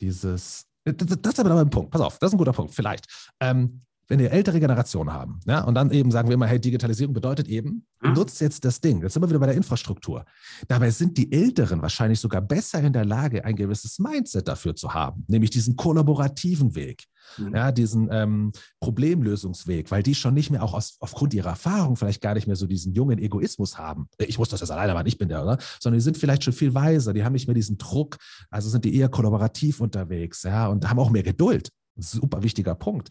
[0.01, 1.91] dieses, das, ist aber ein Punkt.
[1.91, 2.73] Pass auf, das ist ein guter Punkt.
[2.73, 3.05] Vielleicht.
[3.39, 7.13] Ähm, wenn wir ältere Generationen haben, ja, und dann eben sagen wir immer, hey, Digitalisierung
[7.13, 8.11] bedeutet eben, mhm.
[8.11, 9.01] nutzt jetzt das Ding.
[9.01, 10.25] Jetzt sind wir wieder bei der Infrastruktur.
[10.67, 14.93] Dabei sind die Älteren wahrscheinlich sogar besser in der Lage, ein gewisses Mindset dafür zu
[14.93, 17.05] haben, nämlich diesen kollaborativen Weg,
[17.37, 17.55] mhm.
[17.55, 18.51] ja, diesen ähm,
[18.81, 22.57] Problemlösungsweg, weil die schon nicht mehr auch aus, aufgrund ihrer Erfahrung vielleicht gar nicht mehr
[22.57, 24.09] so diesen jungen Egoismus haben.
[24.17, 25.57] Ich muss das jetzt alleine machen, ich bin der, oder?
[25.79, 28.17] Sondern die sind vielleicht schon viel weiser, die haben nicht mehr diesen Druck,
[28.49, 31.69] also sind die eher kollaborativ unterwegs, ja, und haben auch mehr Geduld
[32.01, 33.09] super wichtiger Punkt.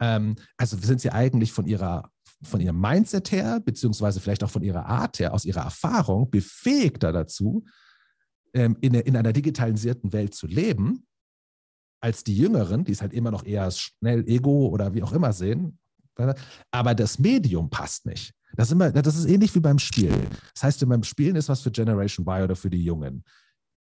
[0.00, 2.10] Ähm, also sind sie eigentlich von ihrer
[2.44, 7.12] von ihrem Mindset her, beziehungsweise vielleicht auch von ihrer Art her, aus ihrer Erfahrung, befähigter
[7.12, 7.64] dazu,
[8.52, 11.06] ähm, in, in einer digitalisierten Welt zu leben,
[12.00, 15.32] als die Jüngeren, die es halt immer noch eher schnell Ego oder wie auch immer
[15.32, 15.78] sehen.
[16.70, 18.34] Aber das Medium passt nicht.
[18.54, 20.26] Das ist, immer, das ist ähnlich wie beim Spielen.
[20.54, 23.24] Das heißt, beim Spielen ist was für Generation Y oder für die Jungen.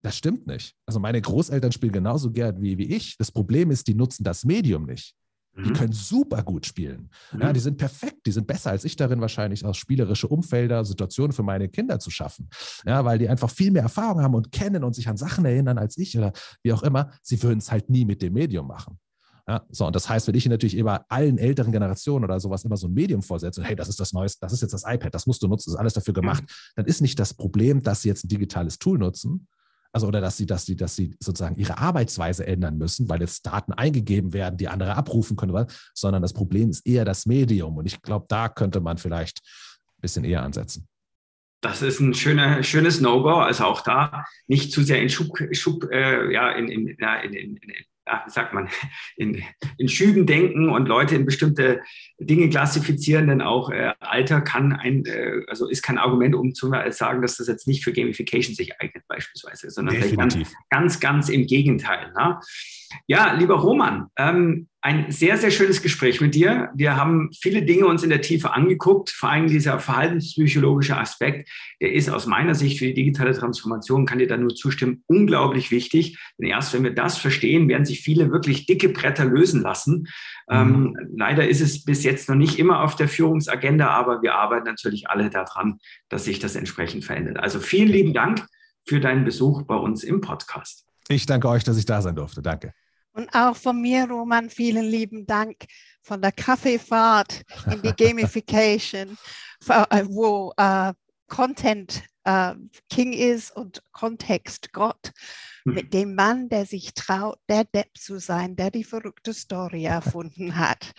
[0.02, 0.76] Das stimmt nicht.
[0.86, 3.18] Also meine Großeltern spielen genauso gern wie, wie ich.
[3.18, 5.14] Das Problem ist, die nutzen das Medium nicht.
[5.58, 5.74] Die mhm.
[5.74, 7.10] können super gut spielen.
[7.34, 7.41] Mhm.
[7.41, 11.34] Ja, die sind perfekt, die sind besser als ich darin, wahrscheinlich auch spielerische Umfelder, Situationen
[11.34, 12.50] für meine Kinder zu schaffen.
[12.86, 15.78] Ja, weil die einfach viel mehr Erfahrung haben und kennen und sich an Sachen erinnern
[15.78, 16.32] als ich oder
[16.64, 17.12] wie auch immer.
[17.22, 19.00] Sie würden es halt nie mit dem Medium machen.
[19.47, 22.78] Ja, so, und das heißt, wenn ich natürlich immer allen älteren Generationen oder sowas immer
[22.78, 25.26] so ein Medium vorsetze, hey, das ist das Neueste, das ist jetzt das iPad, das
[25.26, 26.74] musst du nutzen, das ist alles dafür gemacht, mhm.
[26.76, 29.47] dann ist nicht das Problem, dass sie jetzt ein digitales Tool nutzen,
[29.92, 33.46] also oder dass sie, dass sie, dass sie sozusagen ihre Arbeitsweise ändern müssen, weil jetzt
[33.46, 37.78] Daten eingegeben werden, die andere abrufen können, sondern das Problem ist eher das Medium.
[37.78, 40.88] Und ich glaube, da könnte man vielleicht ein bisschen eher ansetzen.
[41.62, 43.34] Das ist ein schöner, schönes No-Go.
[43.34, 47.60] Also auch da nicht zu sehr in Schub, Schub äh, ja, in, in, in, in,
[48.10, 48.70] ja, wie sagt man,
[49.16, 49.43] in,
[49.78, 51.82] in Schüben denken und Leute in bestimmte
[52.20, 56.72] Dinge klassifizieren, denn auch äh, Alter kann ein, äh, also ist kein Argument, um zu
[56.89, 60.38] sagen, dass das jetzt nicht für Gamification sich eignet, beispielsweise, sondern ganz,
[60.70, 62.12] ganz, ganz im Gegenteil.
[62.18, 62.39] Ne?
[63.08, 66.70] Ja, lieber Roman, ähm, ein sehr, sehr schönes Gespräch mit dir.
[66.74, 69.10] Wir haben viele Dinge uns in der Tiefe angeguckt.
[69.10, 71.50] Vor allem dieser verhaltenspsychologische Aspekt,
[71.82, 75.70] der ist aus meiner Sicht für die digitale Transformation, kann dir da nur zustimmen, unglaublich
[75.72, 76.18] wichtig.
[76.38, 80.08] Denn erst wenn wir das verstehen, werden sich viele wirklich dicke Bretter lösen lassen.
[80.50, 80.86] Ähm, mhm.
[80.86, 84.66] Ähm, leider ist es bis jetzt noch nicht immer auf der Führungsagenda, aber wir arbeiten
[84.66, 87.38] natürlich alle daran, dass sich das entsprechend verändert.
[87.38, 88.46] Also vielen lieben Dank
[88.88, 90.89] für deinen Besuch bei uns im Podcast.
[91.12, 92.43] Ich danke euch, dass ich da sein durfte.
[92.43, 92.72] Danke.
[93.14, 95.66] Und auch von mir, Roman, vielen lieben Dank
[96.03, 97.41] von der Kaffeefahrt
[97.72, 99.18] in die Gamification,
[99.68, 100.93] äh, wo äh,
[101.28, 102.53] Content äh,
[102.91, 105.12] King ist und Kontext Gott.
[105.74, 110.58] Mit dem Mann, der sich traut, der Depp zu sein, der die verrückte Story erfunden
[110.58, 110.94] hat.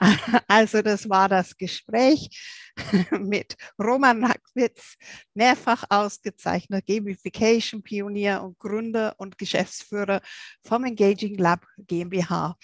[0.48, 2.28] Also das war das Gespräch
[3.18, 4.96] mit Roman Hackwitz,
[5.34, 10.20] mehrfach ausgezeichneter Gamification-Pionier und Gründer und Geschäftsführer
[10.64, 12.56] vom Engaging Lab GmbH.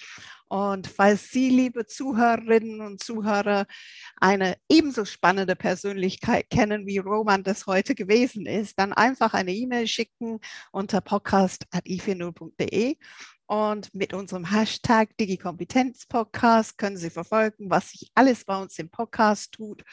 [0.49, 3.66] Und falls Sie, liebe Zuhörerinnen und Zuhörer,
[4.16, 9.88] eine ebenso spannende Persönlichkeit kennen, wie Roman das heute gewesen ist, dann einfach eine E-Mail
[9.88, 10.38] schicken
[10.70, 12.97] unter podcast.i40.de
[13.49, 18.90] und mit unserem Hashtag Digikompetenz Podcast können Sie verfolgen, was sich alles bei uns im
[18.90, 19.84] Podcast tut.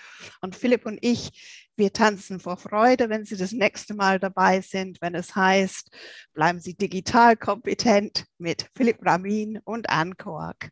[0.42, 5.00] Und Philipp und ich, wir tanzen vor Freude, wenn Sie das nächste Mal dabei sind,
[5.02, 5.92] wenn es heißt,
[6.34, 10.72] bleiben Sie digital kompetent mit Philipp Ramin und Ann Kork.